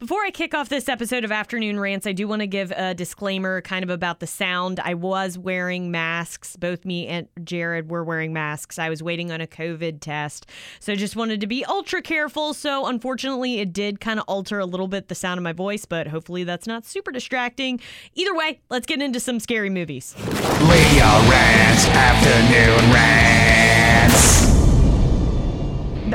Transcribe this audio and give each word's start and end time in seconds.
Before 0.00 0.24
I 0.24 0.30
kick 0.30 0.54
off 0.54 0.70
this 0.70 0.88
episode 0.88 1.24
of 1.24 1.30
Afternoon 1.30 1.78
Rants, 1.78 2.06
I 2.06 2.12
do 2.12 2.26
want 2.26 2.40
to 2.40 2.46
give 2.46 2.70
a 2.70 2.94
disclaimer 2.94 3.60
kind 3.60 3.82
of 3.84 3.90
about 3.90 4.18
the 4.18 4.26
sound. 4.26 4.80
I 4.80 4.94
was 4.94 5.36
wearing 5.36 5.90
masks. 5.90 6.56
Both 6.56 6.86
me 6.86 7.06
and 7.06 7.28
Jared 7.44 7.90
were 7.90 8.02
wearing 8.02 8.32
masks. 8.32 8.78
I 8.78 8.88
was 8.88 9.02
waiting 9.02 9.30
on 9.30 9.42
a 9.42 9.46
COVID 9.46 10.00
test. 10.00 10.46
So 10.78 10.94
I 10.94 10.96
just 10.96 11.16
wanted 11.16 11.42
to 11.42 11.46
be 11.46 11.66
ultra 11.66 12.00
careful. 12.00 12.54
So 12.54 12.86
unfortunately, 12.86 13.58
it 13.58 13.74
did 13.74 14.00
kind 14.00 14.18
of 14.18 14.24
alter 14.26 14.58
a 14.58 14.64
little 14.64 14.88
bit 14.88 15.08
the 15.08 15.14
sound 15.14 15.36
of 15.36 15.44
my 15.44 15.52
voice, 15.52 15.84
but 15.84 16.06
hopefully 16.06 16.44
that's 16.44 16.66
not 16.66 16.86
super 16.86 17.12
distracting. 17.12 17.78
Either 18.14 18.34
way, 18.34 18.62
let's 18.70 18.86
get 18.86 19.02
into 19.02 19.20
some 19.20 19.38
scary 19.38 19.68
movies. 19.68 20.16
Leo 20.16 21.28
Rants, 21.28 21.86
Afternoon 21.88 22.90
Rants. 22.90 24.40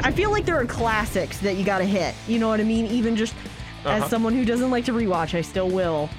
I 0.03 0.11
feel 0.11 0.31
like 0.31 0.45
there 0.45 0.59
are 0.59 0.65
classics 0.65 1.37
that 1.41 1.55
you 1.55 1.63
got 1.63 1.77
to 1.77 1.85
hit. 1.85 2.15
You 2.27 2.39
know 2.39 2.47
what 2.49 2.59
I 2.59 2.63
mean? 2.63 2.87
Even 2.87 3.15
just 3.15 3.35
Uh-huh. 3.85 4.03
as 4.03 4.09
someone 4.09 4.33
who 4.33 4.45
doesn't 4.45 4.71
like 4.71 4.85
to 4.85 4.93
rewatch, 4.93 5.33
I 5.37 5.41
still 5.41 5.69
will 5.69 6.09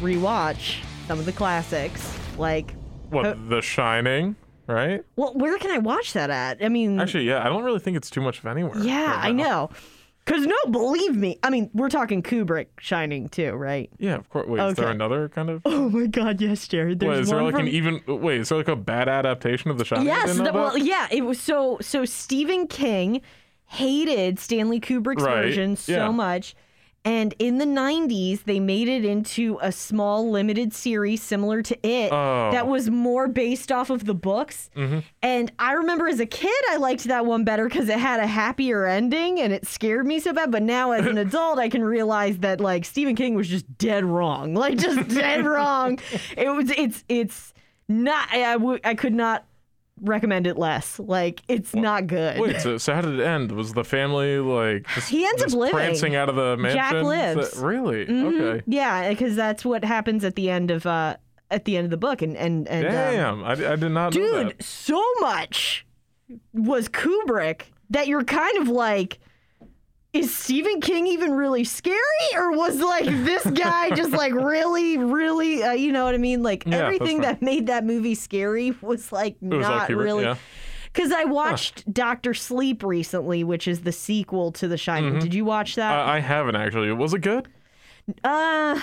rewatch 0.00 0.76
some 1.06 1.18
of 1.18 1.24
the 1.26 1.32
classics. 1.32 2.16
Like, 2.38 2.74
What, 3.10 3.24
Uh, 3.26 3.34
The 3.48 3.62
Shining, 3.62 4.36
right? 4.66 5.02
well, 5.16 5.32
where 5.34 5.56
can 5.58 5.70
I 5.70 5.78
watch 5.78 6.12
that 6.14 6.28
at? 6.30 6.62
I 6.62 6.68
mean, 6.68 7.00
Actually, 7.00 7.24
yeah, 7.24 7.40
I 7.44 7.48
don't 7.48 7.64
really 7.64 7.78
think 7.78 7.96
it's 7.96 8.10
too 8.10 8.20
much 8.20 8.38
of 8.40 8.46
anywhere. 8.46 8.78
yeah, 8.78 9.16
right 9.16 9.26
I 9.26 9.32
know. 9.32 9.70
Cause 10.26 10.44
no, 10.44 10.56
believe 10.72 11.14
me. 11.14 11.38
I 11.44 11.50
mean, 11.50 11.70
we're 11.72 11.88
talking 11.88 12.20
Kubrick 12.20 12.66
Shining 12.80 13.28
too, 13.28 13.52
right? 13.52 13.88
Yeah, 13.98 14.16
of 14.16 14.28
course. 14.28 14.48
Wait, 14.48 14.60
is 14.60 14.74
there 14.74 14.90
another 14.90 15.28
kind 15.28 15.48
of? 15.48 15.62
Oh 15.64 15.88
my 15.88 16.08
God, 16.08 16.40
yes, 16.40 16.66
Jared. 16.66 16.98
There's 16.98 17.10
Wait, 17.10 17.20
is 17.20 17.28
there 17.30 17.42
like 17.44 17.52
from... 17.52 17.60
an 17.62 17.68
even? 17.68 18.02
Wait, 18.08 18.40
is 18.40 18.48
there 18.48 18.58
like 18.58 18.66
a 18.66 18.74
bad 18.74 19.08
adaptation 19.08 19.70
of 19.70 19.78
The 19.78 19.84
Shining? 19.84 20.06
Yes, 20.06 20.36
the, 20.36 20.50
well, 20.52 20.76
yeah. 20.76 21.06
It 21.12 21.24
was 21.24 21.40
so 21.40 21.78
so. 21.80 22.04
Stephen 22.04 22.66
King 22.66 23.20
hated 23.66 24.40
Stanley 24.40 24.80
Kubrick's 24.80 25.22
Right, 25.22 25.42
version 25.44 25.76
so 25.76 25.92
yeah. 25.92 26.10
much, 26.10 26.56
and 27.06 27.34
in 27.38 27.56
the 27.56 27.64
'90s 27.64 28.44
they 28.44 28.60
made 28.60 28.88
it 28.88 29.02
into 29.04 29.58
a 29.62 29.72
small 29.72 30.30
limited 30.30 30.74
series 30.74 31.22
similar 31.22 31.62
to 31.62 31.74
it 31.86 32.12
Oh. 32.12 32.16
Mm-hmm. 32.16 32.52
that 32.54 32.66
was 32.66 32.90
more 32.90 33.28
based 33.28 33.72
off 33.72 33.88
of 33.88 34.04
the 34.04 34.14
books. 34.14 34.68
And 35.22 35.50
I 35.58 35.72
remember 35.72 36.06
as 36.08 36.20
a 36.20 36.26
kid 36.26 36.62
I 36.70 36.76
liked 36.76 37.04
that 37.04 37.24
one 37.24 37.44
better 37.44 37.68
because 37.68 37.88
it 37.88 37.98
had 37.98 38.20
a 38.20 38.26
happier 38.26 38.84
ending 38.84 39.40
and 39.40 39.52
it 39.52 39.66
scared 39.66 40.06
me 40.06 40.20
so 40.20 40.32
bad. 40.32 40.50
But 40.50 40.62
now 40.64 40.90
as 40.92 41.06
an 41.06 41.16
adult 41.26 41.58
I 41.58 41.68
can 41.68 41.82
realize 41.84 42.38
that 42.38 42.60
like 42.60 42.84
Stephen 42.84 43.14
King 43.16 43.34
was 43.36 43.48
just 43.48 43.78
dead 43.78 44.04
wrong, 44.04 44.54
like 44.64 44.76
just 44.76 45.08
dead 45.08 45.46
wrong. 45.46 45.98
It 46.36 46.50
was 46.50 46.70
it's 46.70 47.04
it's 47.08 47.54
not 47.88 48.28
I, 48.32 48.44
I, 48.44 48.52
w- 48.54 48.80
I 48.84 48.94
could 48.94 49.14
not 49.14 49.44
recommend 50.02 50.46
it 50.46 50.56
less. 50.58 50.98
Like 50.98 51.42
it's 51.48 51.74
not 51.74 52.06
good. 52.06 52.38
Wait, 52.40 52.60
so, 52.60 52.78
so 52.78 52.94
how 52.94 53.00
did 53.00 53.18
it 53.18 53.24
end? 53.24 53.52
Was 53.52 53.72
the 53.72 53.84
family 53.84 54.38
like 54.38 54.86
just, 54.94 55.08
He 55.08 55.24
ends 55.26 55.42
up 55.42 55.52
living. 55.52 55.74
prancing 55.74 56.14
out 56.16 56.28
of 56.28 56.36
the 56.36 56.56
mansion? 56.56 56.78
Jack 56.78 56.92
lives. 57.02 57.54
that- 57.54 57.62
really? 57.64 58.06
Mhm. 58.06 58.40
Okay. 58.40 58.62
Yeah, 58.66 59.08
because 59.08 59.36
that's 59.36 59.64
what 59.64 59.84
happens 59.84 60.24
at 60.24 60.34
the 60.36 60.50
end 60.50 60.70
of 60.70 60.86
uh 60.86 61.16
at 61.50 61.64
the 61.64 61.76
end 61.76 61.84
of 61.84 61.90
the 61.90 61.96
book 61.96 62.22
and 62.22 62.36
and 62.36 62.66
and 62.68 62.86
um, 62.86 62.92
Damn, 62.92 63.44
I, 63.44 63.52
I 63.72 63.76
did 63.76 63.90
not 63.90 64.12
dude, 64.12 64.56
so 64.62 65.02
much 65.20 65.86
was 66.52 66.88
Kubrick 66.88 67.62
that 67.90 68.06
you're 68.08 68.24
kind 68.24 68.58
of 68.58 68.68
like. 68.68 69.18
Is 70.16 70.34
Stephen 70.34 70.80
King 70.80 71.06
even 71.06 71.32
really 71.32 71.64
scary, 71.64 71.98
or 72.34 72.52
was 72.52 72.80
like 72.80 73.04
this 73.04 73.44
guy 73.46 73.90
just 73.90 74.12
like 74.12 74.32
really, 74.32 74.96
really, 74.98 75.62
uh, 75.62 75.72
you 75.72 75.92
know 75.92 76.04
what 76.04 76.14
I 76.14 76.18
mean? 76.18 76.42
Like 76.42 76.64
Yeah, 76.66 76.78
everything 76.86 77.20
that 77.22 77.42
made 77.42 77.66
that 77.68 77.84
movie 77.84 78.14
scary 78.14 78.74
was 78.80 79.12
like 79.12 79.36
It 79.42 79.48
was 79.54 79.66
not 79.66 79.88
really. 79.90 80.24
yeah. 80.24 80.36
Because 80.92 81.12
I 81.12 81.24
watched 81.24 81.92
Doctor 81.92 82.32
Sleep 82.32 82.82
recently, 82.82 83.44
which 83.44 83.68
is 83.68 83.82
the 83.82 83.92
sequel 83.92 84.50
to 84.52 84.66
The 84.66 84.78
Shining. 84.78 85.10
Mm-hmm. 85.10 85.18
Did 85.20 85.34
you 85.34 85.44
watch 85.44 85.74
that? 85.74 85.92
I, 85.92 86.16
I 86.16 86.20
haven't 86.20 86.56
actually. 86.56 86.90
Was 86.92 87.12
it 87.12 87.18
good? 87.20 87.48
Uh, 88.24 88.80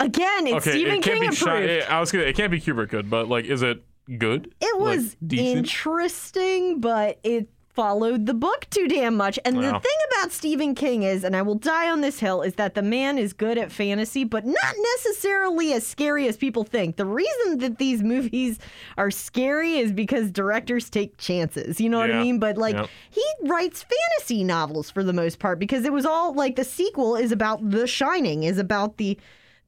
again, 0.00 0.46
it's 0.48 0.66
okay, 0.66 0.70
Stephen 0.78 0.94
it 0.94 1.02
King 1.02 1.20
be. 1.20 1.34
Shi- 1.34 1.44
approved. 1.44 1.84
I 1.88 2.00
was 2.00 2.10
gonna. 2.10 2.24
It 2.24 2.34
can't 2.36 2.50
be 2.50 2.60
Kubrick 2.60 2.88
good, 2.88 3.08
but 3.08 3.28
like, 3.28 3.44
is 3.44 3.62
it 3.62 3.84
good? 4.18 4.52
it 4.60 4.80
was 4.80 5.14
decent. 5.24 5.58
interesting, 5.58 6.80
but 6.80 7.20
it 7.22 7.48
followed 7.80 8.26
the 8.26 8.34
book 8.34 8.66
too 8.68 8.86
damn 8.88 9.16
much. 9.16 9.38
And 9.42 9.56
the 9.56 9.70
thing 9.70 9.98
about 10.12 10.32
Stephen 10.32 10.74
King 10.74 11.02
is, 11.02 11.24
and 11.24 11.34
I 11.34 11.40
will 11.40 11.54
die 11.54 11.88
on 11.90 12.02
this 12.02 12.20
hill, 12.20 12.42
is 12.42 12.56
that 12.56 12.74
the 12.74 12.82
man 12.82 13.16
is 13.16 13.32
good 13.32 13.56
at 13.56 13.72
fantasy, 13.72 14.22
but 14.22 14.44
not 14.44 14.74
necessarily 14.96 15.72
as 15.72 15.86
scary 15.86 16.28
as 16.28 16.36
people 16.36 16.62
think. 16.62 16.96
The 16.96 17.06
reason 17.06 17.56
that 17.60 17.78
these 17.78 18.02
movies 18.02 18.58
are 18.98 19.10
scary 19.10 19.78
is 19.78 19.92
because 19.92 20.30
directors 20.30 20.90
take 20.90 21.16
chances. 21.16 21.80
You 21.80 21.88
know 21.88 21.98
what 21.98 22.10
I 22.10 22.22
mean? 22.22 22.38
But 22.38 22.58
like, 22.58 22.76
he 23.08 23.24
writes 23.44 23.82
fantasy 23.82 24.44
novels 24.44 24.90
for 24.90 25.02
the 25.02 25.14
most 25.14 25.38
part 25.38 25.58
because 25.58 25.86
it 25.86 25.92
was 25.92 26.04
all 26.04 26.34
like 26.34 26.56
the 26.56 26.64
sequel 26.64 27.16
is 27.16 27.32
about 27.32 27.70
The 27.70 27.86
Shining, 27.86 28.42
is 28.42 28.58
about 28.58 28.98
the 28.98 29.18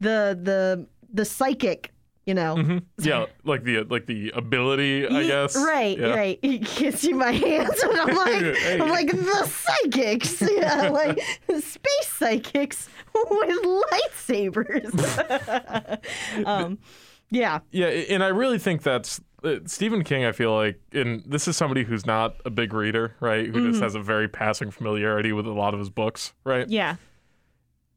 the 0.00 0.38
the 0.42 0.86
the 1.10 1.24
psychic. 1.24 1.90
You 2.24 2.34
know, 2.34 2.80
Yeah, 2.98 3.26
like 3.44 3.64
the 3.64 3.82
like 3.82 4.06
the 4.06 4.30
ability, 4.34 5.08
I 5.08 5.24
guess. 5.24 5.56
Right, 5.56 5.98
Yeah. 5.98 6.14
right. 6.14 6.38
He 6.40 6.58
gives 6.58 7.02
you 7.02 7.16
my 7.16 7.32
hands, 7.32 7.80
and 7.82 7.98
I'm 8.00 8.14
like, 8.16 8.56
Hey. 8.56 8.78
I'm 8.80 8.88
like 8.90 9.10
the 9.10 9.44
psychics, 9.46 10.40
yeah, 10.50 10.88
like 10.90 11.18
space 11.48 12.08
psychics 12.08 12.88
with 13.12 13.58
lightsabers. 13.64 14.92
um, 16.46 16.78
yeah, 17.30 17.60
Yeah, 17.70 17.86
and 17.86 18.22
I 18.22 18.28
really 18.28 18.58
think 18.58 18.82
that's 18.84 19.20
uh, 19.42 19.56
Stephen 19.66 20.04
King. 20.04 20.24
I 20.24 20.30
feel 20.32 20.54
like, 20.54 20.80
and 20.92 21.24
this 21.26 21.48
is 21.48 21.56
somebody 21.56 21.82
who's 21.82 22.06
not 22.06 22.36
a 22.44 22.50
big 22.50 22.72
reader, 22.72 23.16
right? 23.20 23.46
Who 23.46 23.52
Mm-hmm. 23.52 23.70
just 23.70 23.82
has 23.82 23.94
a 23.96 24.00
very 24.00 24.28
passing 24.28 24.70
familiarity 24.70 25.32
with 25.32 25.46
a 25.46 25.52
lot 25.52 25.74
of 25.74 25.80
his 25.80 25.90
books, 25.90 26.34
right? 26.44 26.68
yeah, 26.68 26.96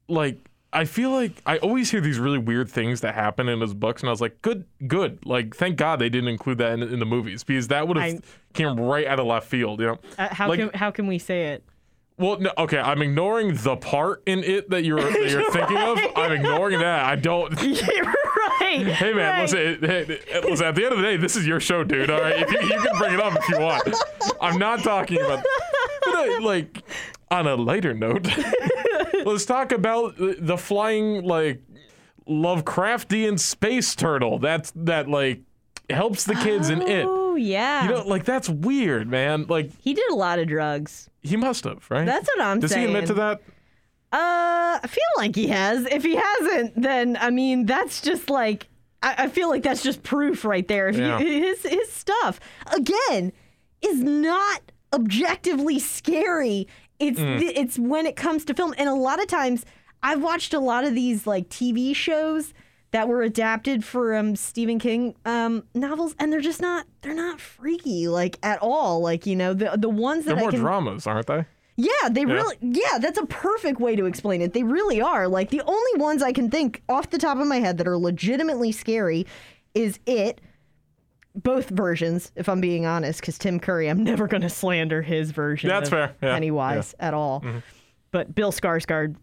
Like, 0.08 0.40
I 0.76 0.86
feel 0.86 1.10
like 1.12 1.32
I 1.46 1.58
always 1.58 1.90
hear 1.90 2.02
these 2.02 2.20
really 2.20 2.38
weird 2.38 2.70
things 2.70 3.02
that 3.02 3.16
happen 3.16 3.48
in 3.50 3.62
his 3.62 3.74
books, 3.74 4.02
and 4.02 4.10
I 4.10 4.12
was 4.12 4.22
like, 4.22 4.42
good, 4.42 4.66
good. 4.88 5.26
Like, 5.26 5.56
thank 5.56 5.78
God 5.78 6.00
they 6.00 6.10
didn't 6.10 6.28
include 6.30 6.58
that 6.60 6.74
in, 6.74 6.84
in 6.84 7.00
the 7.00 7.06
movies 7.06 7.44
because 7.44 7.70
that 7.70 7.88
would 7.88 7.98
have 7.98 8.22
came 8.54 8.80
right 8.80 9.08
out 9.08 9.20
of 9.20 9.26
left 9.26 9.48
field, 9.48 9.80
you 9.80 9.88
know? 9.88 10.00
uh, 10.18 10.28
how 10.32 10.50
Like- 10.50 10.60
can 10.60 10.70
how 10.74 10.92
can 10.92 11.08
we 11.08 11.18
say 11.18 11.54
it? 11.54 11.64
Well, 12.18 12.40
no, 12.40 12.50
okay, 12.58 12.78
I'm 12.78 13.02
ignoring 13.02 13.56
the 13.56 13.76
part 13.76 14.24
in 14.26 14.42
it 14.46 14.70
that 14.70 14.86
you're 14.86 15.02
that 15.02 15.30
you're 15.30 15.52
thinking 15.52 15.76
of. 15.78 16.00
I'm 16.16 16.32
ignoring 16.32 16.80
that. 16.80 17.04
I 17.04 17.16
don't. 17.18 17.52
You're 17.62 18.06
right. 18.06 18.88
Hey 18.88 19.12
man, 19.14 19.16
right. 19.16 19.42
listen, 19.42 19.80
hey, 19.82 20.20
listen. 20.44 20.66
At 20.66 20.76
the 20.76 20.84
end 20.86 20.94
of 20.94 21.00
the 21.00 21.04
day, 21.04 21.18
this 21.18 21.36
is 21.36 21.46
your 21.46 21.60
show, 21.60 21.84
dude. 21.84 22.10
All 22.10 22.22
right, 22.22 22.40
if 22.42 22.52
you, 22.52 22.62
you 22.62 22.82
can 22.82 22.98
bring 22.98 23.14
it 23.16 23.20
up 23.20 23.36
if 23.38 23.50
you 23.50 23.60
want. 23.60 23.94
I'm 24.42 24.58
not 24.58 24.82
talking 24.82 25.18
about. 25.20 25.44
But 26.06 26.16
I, 26.16 26.40
like, 26.42 26.82
on 27.32 27.48
a 27.48 27.56
lighter 27.56 27.94
note, 27.94 28.26
let's 29.34 29.46
talk 29.46 29.72
about 29.72 30.16
the- 30.18 30.58
flying 30.58 31.24
like 31.24 31.62
Lovecraftian 32.28 33.40
space 33.40 33.96
turtle. 33.96 34.40
That's 34.40 34.72
that 34.76 35.08
like 35.08 35.42
helps 35.90 36.24
the 36.26 36.36
kids 36.36 36.70
in 36.70 36.82
it. 36.82 37.06
Oh 37.08 37.36
yeah, 37.36 37.84
You 37.84 37.90
know, 37.92 38.08
like 38.08 38.26
that's 38.26 38.50
weird, 38.50 39.08
man. 39.10 39.46
Like 39.48 39.72
he 39.80 39.94
did 39.94 40.10
a 40.12 40.16
lot 40.16 40.40
of 40.40 40.48
drugs. 40.48 41.10
he 41.22 41.36
must 41.38 41.64
have, 41.66 41.86
right? 41.90 42.06
That's 42.06 42.28
what 42.28 42.42
I'm 42.46 42.60
Does 42.60 42.72
saying. 42.72 42.88
Does 42.88 42.92
he 42.92 42.96
admit 42.98 43.08
to 43.08 43.14
that? 43.16 43.42
Uh, 44.12 44.80
I 44.82 44.88
feel 44.88 45.04
like 45.18 45.36
he 45.36 45.48
has. 45.48 45.86
If 45.86 46.04
he 46.04 46.16
hasn't, 46.16 46.82
then 46.82 47.18
I 47.20 47.30
mean, 47.30 47.66
that's 47.66 48.02
just 48.02 48.30
like 48.30 48.68
I, 49.04 49.16
I 49.20 49.28
feel 49.28 49.50
like 49.50 49.64
that's 49.64 49.84
just 49.84 50.04
proof 50.04 50.46
right 50.46 50.68
there. 50.68 50.88
If 50.88 50.98
Yeah. 50.98 51.20
you, 51.20 51.26
his 51.44 51.64
his 51.64 51.92
stuff 51.92 52.40
again 52.74 53.34
is 53.82 54.00
not 54.02 54.62
objectively 54.94 55.80
scary. 55.80 56.68
It's 57.00 57.20
Mm. 57.20 57.40
the, 57.40 57.60
it's 57.60 57.78
when 57.80 58.06
it 58.06 58.16
comes 58.16 58.46
to 58.46 58.54
film, 58.54 58.74
and 58.78 58.88
a 58.90 58.94
lot 58.94 59.20
of 59.22 59.28
times 59.28 59.66
I've 60.04 60.22
watched 60.22 60.54
a 60.54 60.60
lot 60.60 60.84
of 60.86 60.96
these 60.96 61.26
like 61.28 61.50
TV 61.50 61.96
shows 61.96 62.54
that 62.92 63.08
were 63.10 63.22
adapted 63.24 63.84
from 63.84 64.36
Stephen 64.38 64.80
King 64.80 65.16
um, 65.26 65.64
novels, 65.74 66.16
and 66.20 66.32
they're 66.32 66.40
just 66.42 66.62
not 66.62 66.86
they're 67.02 67.14
not 67.16 67.40
freaky 67.42 68.08
like 68.08 68.38
at 68.44 68.60
all. 68.62 69.02
Like 69.02 69.26
you 69.26 69.36
know 69.36 69.54
the 69.54 69.72
the 69.78 69.90
ones 69.90 70.26
that 70.26 70.36
They're 70.36 70.44
more 70.44 70.52
can 70.52 70.60
dramas, 70.62 71.06
aren't 71.08 71.28
they? 71.28 71.46
yeah, 71.76 72.08
they 72.10 72.26
really 72.26 72.56
yeah, 72.62 72.98
that's 73.00 73.18
a 73.18 73.26
perfect 73.26 73.82
way 73.82 73.98
to 73.98 74.06
explain 74.06 74.42
it. 74.42 74.54
They 74.54 74.64
really 74.64 75.02
are. 75.02 75.28
Like 75.28 75.50
the 75.50 75.62
only 75.66 76.00
ones 76.02 76.24
I 76.24 76.32
can 76.32 76.50
think 76.50 76.82
off 76.88 77.10
the 77.10 77.18
top 77.18 77.38
of 77.38 77.48
my 77.48 77.58
head 77.60 77.78
that 77.80 77.88
are 77.88 77.98
legitimately 77.98 78.72
scary 78.72 79.26
is 79.74 80.00
it 80.06 80.40
both 81.36 81.70
versions, 81.70 82.32
if 82.36 82.48
I'm 82.50 82.62
being 82.62 82.86
honest, 82.86 83.22
because 83.22 83.38
Tim 83.38 83.60
Curry, 83.60 83.90
I'm 83.90 84.04
never 84.04 84.28
going 84.28 84.42
to 84.42 84.50
slander 84.50 85.02
his 85.02 85.32
version. 85.32 85.70
That's 85.70 85.90
of 85.90 85.92
fair, 85.92 86.16
yeah, 86.22 86.34
Pennywise 86.34 86.96
at 87.00 87.14
all. 87.14 87.44
But 88.12 88.34
Bill 88.34 88.52
Skarsgård, 88.52 89.16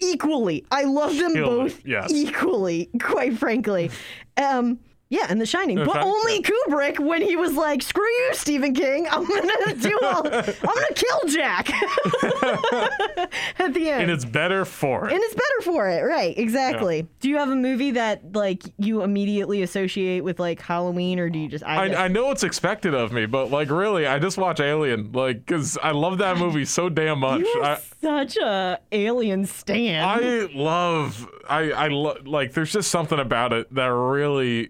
equally, 0.00 0.64
I 0.70 0.84
love 0.84 1.16
them 1.16 1.34
Killed 1.34 1.46
both 1.46 1.86
yes. 1.86 2.10
equally, 2.10 2.90
quite 3.00 3.36
frankly. 3.38 3.90
um, 4.36 4.78
Yeah, 5.10 5.26
and 5.28 5.40
The 5.40 5.46
Shining. 5.46 5.76
But 5.78 5.94
Shining, 5.94 6.08
only 6.08 6.42
Kubrick 6.42 6.98
when 6.98 7.22
he 7.22 7.34
was 7.34 7.54
like, 7.54 7.80
"Screw 7.80 8.04
you, 8.04 8.30
Stephen 8.34 8.74
King. 8.74 9.08
I'm 9.10 9.26
gonna 9.26 9.74
do 9.74 9.98
all. 10.02 10.26
I'm 10.26 10.32
gonna 10.32 10.94
kill 10.94 11.20
Jack." 11.28 11.70
At 13.58 13.72
the 13.72 13.88
end. 13.88 14.02
And 14.02 14.10
it's 14.10 14.26
better 14.26 14.66
for 14.66 15.08
it. 15.08 15.14
And 15.14 15.22
it's 15.22 15.34
better 15.34 15.72
for 15.72 15.88
it, 15.88 16.02
right? 16.02 16.36
Exactly. 16.36 17.06
Do 17.20 17.30
you 17.30 17.38
have 17.38 17.48
a 17.48 17.56
movie 17.56 17.92
that 17.92 18.34
like 18.34 18.64
you 18.76 19.02
immediately 19.02 19.62
associate 19.62 20.24
with 20.24 20.38
like 20.38 20.60
Halloween, 20.60 21.18
or 21.18 21.30
do 21.30 21.38
you 21.38 21.48
just? 21.48 21.64
I, 21.64 21.86
I, 21.92 22.04
I 22.04 22.08
know 22.08 22.30
it's 22.30 22.44
expected 22.44 22.92
of 22.92 23.10
me, 23.10 23.24
but 23.24 23.50
like 23.50 23.70
really, 23.70 24.06
I 24.06 24.18
just 24.18 24.36
watch 24.36 24.60
Alien, 24.60 25.12
like, 25.12 25.46
cause 25.46 25.78
I 25.82 25.92
love 25.92 26.18
that 26.18 26.36
movie 26.36 26.66
so 26.66 26.90
damn 26.90 27.20
much. 27.20 27.40
you 27.40 27.60
are 27.62 27.76
I, 27.76 27.80
such 28.02 28.36
a 28.36 28.78
alien 28.92 29.46
stan. 29.46 30.04
I 30.04 30.48
love, 30.52 31.28
I, 31.48 31.70
I 31.72 31.88
lo- 31.88 32.18
like. 32.26 32.52
There's 32.52 32.72
just 32.72 32.90
something 32.90 33.18
about 33.18 33.54
it 33.54 33.72
that 33.74 33.86
really. 33.86 34.68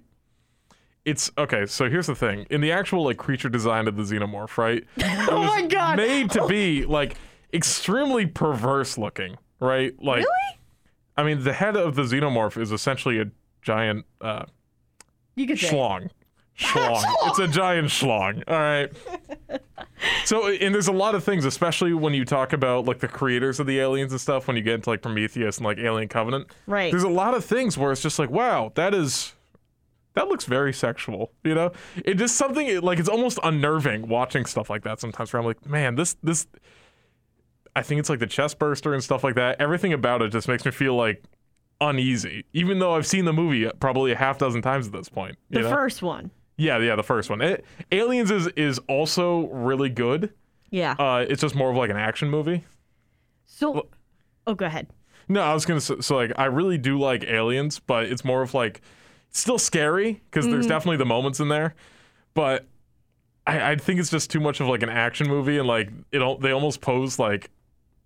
It's 1.08 1.30
okay. 1.38 1.64
So 1.66 1.88
here's 1.88 2.06
the 2.06 2.14
thing: 2.14 2.46
in 2.50 2.60
the 2.60 2.70
actual 2.72 3.04
like 3.04 3.16
creature 3.16 3.48
design 3.48 3.88
of 3.88 3.96
the 3.96 4.02
xenomorph, 4.02 4.58
right? 4.58 4.84
Oh 5.30 5.42
my 5.44 5.62
God. 5.66 5.96
Made 5.96 6.30
to 6.32 6.46
be 6.48 6.84
like 6.84 7.16
extremely 7.52 8.26
perverse 8.26 8.98
looking, 8.98 9.36
right? 9.60 9.94
Like, 10.02 10.18
really? 10.18 10.58
I 11.16 11.22
mean, 11.24 11.42
the 11.44 11.52
head 11.52 11.76
of 11.76 11.94
the 11.94 12.02
xenomorph 12.02 12.60
is 12.60 12.72
essentially 12.72 13.20
a 13.20 13.26
giant 13.62 14.04
uh, 14.20 14.44
You 15.34 15.46
could 15.46 15.58
say. 15.58 15.68
schlong. 15.70 16.10
Schlong. 16.58 17.04
it's 17.28 17.38
a 17.38 17.46
giant 17.46 17.86
schlong. 17.86 18.42
All 18.48 18.58
right. 18.58 18.90
So, 20.24 20.48
and 20.48 20.74
there's 20.74 20.88
a 20.88 20.92
lot 20.92 21.14
of 21.14 21.22
things, 21.22 21.44
especially 21.44 21.92
when 21.94 22.14
you 22.14 22.24
talk 22.24 22.52
about 22.52 22.84
like 22.84 22.98
the 22.98 23.06
creators 23.08 23.60
of 23.60 23.66
the 23.68 23.78
aliens 23.78 24.10
and 24.12 24.20
stuff. 24.20 24.46
When 24.48 24.56
you 24.56 24.62
get 24.62 24.74
into 24.74 24.90
like 24.90 25.00
Prometheus 25.00 25.58
and 25.58 25.64
like 25.64 25.78
Alien 25.78 26.08
Covenant, 26.08 26.48
Right. 26.66 26.90
There's 26.90 27.04
a 27.04 27.08
lot 27.08 27.34
of 27.34 27.44
things 27.44 27.78
where 27.78 27.92
it's 27.92 28.02
just 28.02 28.18
like, 28.18 28.30
wow, 28.30 28.72
that 28.74 28.92
is. 28.94 29.34
That 30.18 30.26
looks 30.26 30.46
very 30.46 30.72
sexual, 30.72 31.30
you 31.44 31.54
know. 31.54 31.70
It 32.04 32.14
just 32.14 32.34
something 32.34 32.80
like 32.80 32.98
it's 32.98 33.08
almost 33.08 33.38
unnerving 33.44 34.08
watching 34.08 34.46
stuff 34.46 34.68
like 34.68 34.82
that 34.82 34.98
sometimes. 34.98 35.32
Where 35.32 35.38
I'm 35.38 35.46
like, 35.46 35.64
man, 35.64 35.94
this 35.94 36.16
this. 36.24 36.48
I 37.76 37.82
think 37.82 38.00
it's 38.00 38.10
like 38.10 38.18
the 38.18 38.26
chest 38.26 38.58
burster 38.58 38.94
and 38.94 39.04
stuff 39.04 39.22
like 39.22 39.36
that. 39.36 39.60
Everything 39.60 39.92
about 39.92 40.20
it 40.22 40.32
just 40.32 40.48
makes 40.48 40.64
me 40.64 40.72
feel 40.72 40.96
like 40.96 41.22
uneasy, 41.80 42.44
even 42.52 42.80
though 42.80 42.96
I've 42.96 43.06
seen 43.06 43.26
the 43.26 43.32
movie 43.32 43.70
probably 43.78 44.10
a 44.10 44.16
half 44.16 44.38
dozen 44.38 44.60
times 44.60 44.88
at 44.88 44.92
this 44.92 45.08
point. 45.08 45.38
The 45.50 45.60
know? 45.60 45.70
first 45.70 46.02
one. 46.02 46.32
Yeah, 46.56 46.78
yeah, 46.78 46.96
the 46.96 47.04
first 47.04 47.30
one. 47.30 47.40
It, 47.40 47.64
Aliens 47.92 48.32
is 48.32 48.48
is 48.56 48.80
also 48.88 49.46
really 49.46 49.88
good. 49.88 50.32
Yeah. 50.70 50.96
Uh, 50.98 51.26
it's 51.28 51.42
just 51.42 51.54
more 51.54 51.70
of 51.70 51.76
like 51.76 51.90
an 51.90 51.96
action 51.96 52.28
movie. 52.28 52.64
so. 53.46 53.86
Oh, 54.48 54.54
go 54.56 54.66
ahead. 54.66 54.88
No, 55.28 55.42
I 55.42 55.54
was 55.54 55.64
gonna 55.64 55.80
say, 55.80 56.00
so 56.00 56.16
like 56.16 56.32
I 56.36 56.46
really 56.46 56.76
do 56.76 56.98
like 56.98 57.22
Aliens, 57.22 57.78
but 57.78 58.06
it's 58.06 58.24
more 58.24 58.42
of 58.42 58.52
like 58.52 58.80
it's 59.28 59.38
still 59.38 59.58
scary 59.58 60.20
because 60.30 60.46
there's 60.46 60.64
mm-hmm. 60.64 60.70
definitely 60.70 60.96
the 60.98 61.06
moments 61.06 61.40
in 61.40 61.48
there, 61.48 61.74
but 62.34 62.66
I, 63.46 63.72
I 63.72 63.76
think 63.76 64.00
it's 64.00 64.10
just 64.10 64.30
too 64.30 64.40
much 64.40 64.60
of 64.60 64.68
like 64.68 64.82
an 64.82 64.90
action 64.90 65.28
movie 65.28 65.58
and 65.58 65.66
like 65.66 65.90
it 66.12 66.40
they 66.40 66.52
almost 66.52 66.80
pose 66.80 67.18
like 67.18 67.50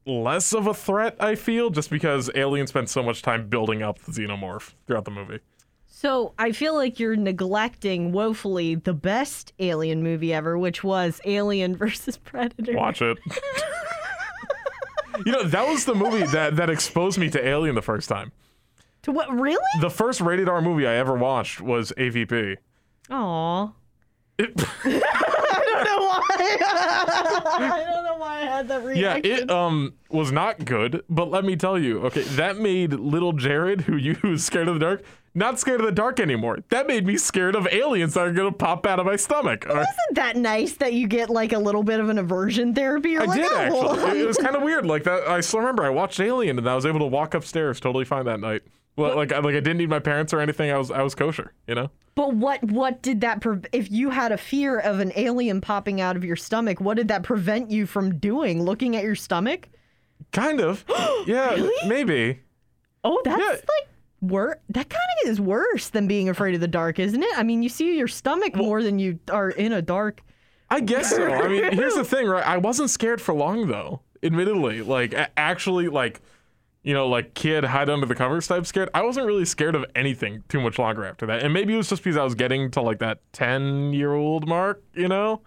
less 0.07 0.53
of 0.53 0.67
a 0.67 0.75
threat. 0.75 1.17
I 1.21 1.35
feel 1.35 1.71
just 1.71 1.91
because 1.91 2.31
Alien 2.35 2.67
spent 2.67 2.89
so 2.89 3.03
much 3.03 3.23
time 3.23 3.49
building 3.49 3.83
up 3.83 3.99
the 4.01 4.13
xenomorph 4.13 4.73
throughout 4.87 5.05
the 5.05 5.11
movie. 5.11 5.41
So 6.03 6.35
I 6.37 6.51
feel 6.51 6.75
like 6.75 6.99
you're 6.99 7.15
neglecting 7.15 8.11
woefully 8.11 8.75
the 8.75 8.93
best 8.93 9.53
alien 9.61 10.03
movie 10.03 10.35
ever, 10.35 10.59
which 10.59 10.83
was 10.83 11.21
Alien 11.25 11.77
versus 11.77 12.17
Predator. 12.17 12.75
Watch 12.75 13.03
it. 13.03 13.19
you 15.25 15.31
know 15.31 15.45
that 15.45 15.69
was 15.69 15.85
the 15.85 15.95
movie 15.95 16.27
that 16.27 16.57
that 16.57 16.71
exposed 16.71 17.19
me 17.19 17.31
to 17.31 17.47
Alien 17.47 17.77
the 17.77 17.83
first 17.83 18.09
time. 18.09 18.33
To 19.03 19.13
what? 19.13 19.33
Really? 19.33 19.59
The 19.81 19.91
first 19.91 20.21
rated 20.21 20.49
R 20.49 20.61
movie 20.63 20.87
I 20.87 20.95
ever 20.95 21.15
watched 21.15 21.61
was 21.61 21.93
AVP. 21.97 22.57
Aw. 23.11 23.73
It- 24.39 24.53
I 24.85 25.65
don't 25.65 25.85
know 25.85 25.99
why. 26.07 26.23
I 27.59 27.85
don't 27.93 28.05
know 28.05 28.17
why 28.17 28.41
I 28.41 28.45
had 28.45 28.69
that 28.69 28.85
reaction. 28.85 29.31
yeah, 29.31 29.37
it 29.41 29.51
um 29.51 29.95
was 30.09 30.31
not 30.33 30.65
good, 30.65 31.03
but 31.11 31.31
let 31.31 31.45
me 31.45 31.57
tell 31.57 31.79
you, 31.79 32.01
okay, 32.07 32.23
that 32.23 32.59
made 32.59 32.93
little 32.93 33.33
Jared, 33.33 33.83
who 33.83 33.97
you 33.97 34.15
who's 34.15 34.45
scared 34.45 34.69
of 34.69 34.75
the 34.75 34.81
dark, 34.81 35.03
not 35.35 35.59
scared 35.59 35.81
of 35.81 35.87
the 35.87 35.93
dark 35.93 36.21
anymore. 36.21 36.59
That 36.71 36.87
made 36.87 37.07
me 37.07 37.17
scared 37.17 37.57
of 37.57 37.67
aliens 37.73 38.15
that 38.15 38.21
are 38.21 38.33
gonna 38.33 38.53
pop 38.53 38.87
out 38.87 39.01
of 39.01 39.07
my 39.07 39.17
stomach. 39.17 39.67
Isn't 39.69 39.87
that 40.13 40.37
nice 40.37 40.75
that 40.75 40.93
you 40.93 41.07
get 41.09 41.29
like 41.29 41.53
a 41.53 41.59
little 41.59 41.83
bit 41.83 41.99
of 42.01 42.09
an 42.09 42.19
aversion 42.19 42.75
therapy? 42.75 43.19
I 43.19 43.25
like, 43.25 43.41
did 43.41 43.51
oh, 43.51 43.57
actually. 43.97 44.21
It, 44.21 44.23
it 44.23 44.27
was 44.27 44.39
kind 44.39 44.55
of 44.55 44.63
weird. 44.63 44.87
Like 44.87 45.05
that, 45.05 45.27
I 45.27 45.41
still 45.41 45.61
remember 45.61 45.83
I 45.83 45.91
watched 45.91 46.21
Alien 46.21 46.57
and 46.59 46.69
I 46.69 46.75
was 46.75 46.87
able 46.87 47.01
to 47.01 47.07
walk 47.07 47.35
upstairs 47.35 47.81
totally 47.81 48.05
fine 48.05 48.25
that 48.27 48.41
night. 48.41 48.63
Well, 48.97 49.17
like 49.17 49.33
I- 49.33 49.39
like 49.39 49.55
I 49.55 49.61
didn't 49.61 49.79
need 49.79 49.89
my 49.89 49.99
parents 50.01 50.33
or 50.35 50.41
anything. 50.41 50.71
I 50.71 50.77
was 50.79 50.91
I 50.91 51.03
was 51.03 51.15
kosher, 51.15 51.53
you 51.67 51.75
know. 51.75 51.91
But 52.15 52.35
what 52.35 52.63
what 52.65 53.01
did 53.03 53.23
that 53.23 53.41
pre- 53.41 53.61
if 53.73 53.91
you 53.91 54.11
had 54.11 54.33
a 54.33 54.37
fear 54.37 54.79
of 54.79 55.01
an 55.01 55.13
alien 55.17 55.61
popping 55.63 56.01
out 56.01 56.15
of 56.17 56.25
your 56.25 56.37
stomach, 56.37 56.81
what 56.81 56.97
did 56.99 57.09
that 57.09 57.23
prevent 57.23 57.71
you 57.71 57.87
from 57.87 58.19
doing? 58.19 58.63
Looking 58.63 58.95
at 58.97 59.03
your 59.03 59.15
stomach? 59.15 59.69
Kind 60.33 60.61
of. 60.61 60.85
Yeah, 61.27 61.69
maybe. 61.87 62.41
Oh, 63.05 63.21
that's 63.25 63.41
Yeah. 63.41 63.49
like 63.51 63.89
wor- 64.21 64.59
that 64.71 64.89
kind 64.91 65.03
of 65.25 65.31
is 65.31 65.41
worse 65.41 65.89
than 65.91 66.07
being 66.09 66.29
afraid 66.29 66.55
of 66.57 66.61
the 66.61 66.69
dark, 66.69 66.99
isn't 66.99 67.23
it? 67.23 67.31
I 67.39 67.45
mean, 67.45 67.63
you 67.63 67.69
see 67.69 67.97
your 67.97 68.09
stomach 68.09 68.57
more 68.57 68.83
than 68.83 68.99
you 68.99 69.19
are 69.31 69.51
in 69.51 69.73
a 69.73 69.81
dark. 69.83 70.21
I 70.69 70.81
guess 70.81 71.11
so. 71.11 71.25
I 71.31 71.49
mean, 71.49 71.73
here's 71.73 71.95
the 71.95 72.05
thing, 72.05 72.27
right? 72.27 72.47
I 72.47 72.57
wasn't 72.59 72.91
scared 72.91 73.21
for 73.21 73.35
long 73.35 73.69
though. 73.69 74.01
Admittedly, 74.23 74.83
like 74.83 75.15
actually, 75.37 75.89
like 75.89 76.21
you 76.83 76.95
know, 76.95 77.07
like 77.09 77.35
kid 77.35 77.65
hide 77.65 77.89
under 77.89 78.07
the 78.07 78.15
covers 78.15 78.47
type 78.49 78.67
scared. 78.67 78.91
I 78.95 79.03
wasn't 79.03 79.27
really 79.27 79.45
scared 79.45 79.75
of 79.75 79.85
anything 79.95 80.43
too 80.49 80.61
much 80.61 80.79
longer 80.79 81.05
after 81.05 81.27
that, 81.27 81.43
and 81.43 81.53
maybe 81.53 81.75
it 81.75 81.77
was 81.77 81.89
just 81.89 82.03
because 82.03 82.17
I 82.17 82.25
was 82.25 82.35
getting 82.35 82.71
to 82.73 82.83
like 82.83 82.99
that 82.99 83.21
ten 83.33 83.93
year 83.93 84.13
old 84.15 84.49
mark. 84.49 84.83
You 84.95 85.09
know? 85.09 85.43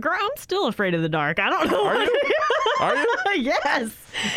Girl, 0.00 0.18
I'm 0.20 0.30
still 0.36 0.66
afraid 0.66 0.94
of 0.94 1.02
the 1.02 1.08
dark. 1.08 1.38
I 1.38 1.48
don't 1.50 1.70
know. 1.70 1.86
Are 1.86 2.02
you? 2.02 2.20
Are 2.80 2.96
you? 2.96 3.06
yes. 3.36 3.96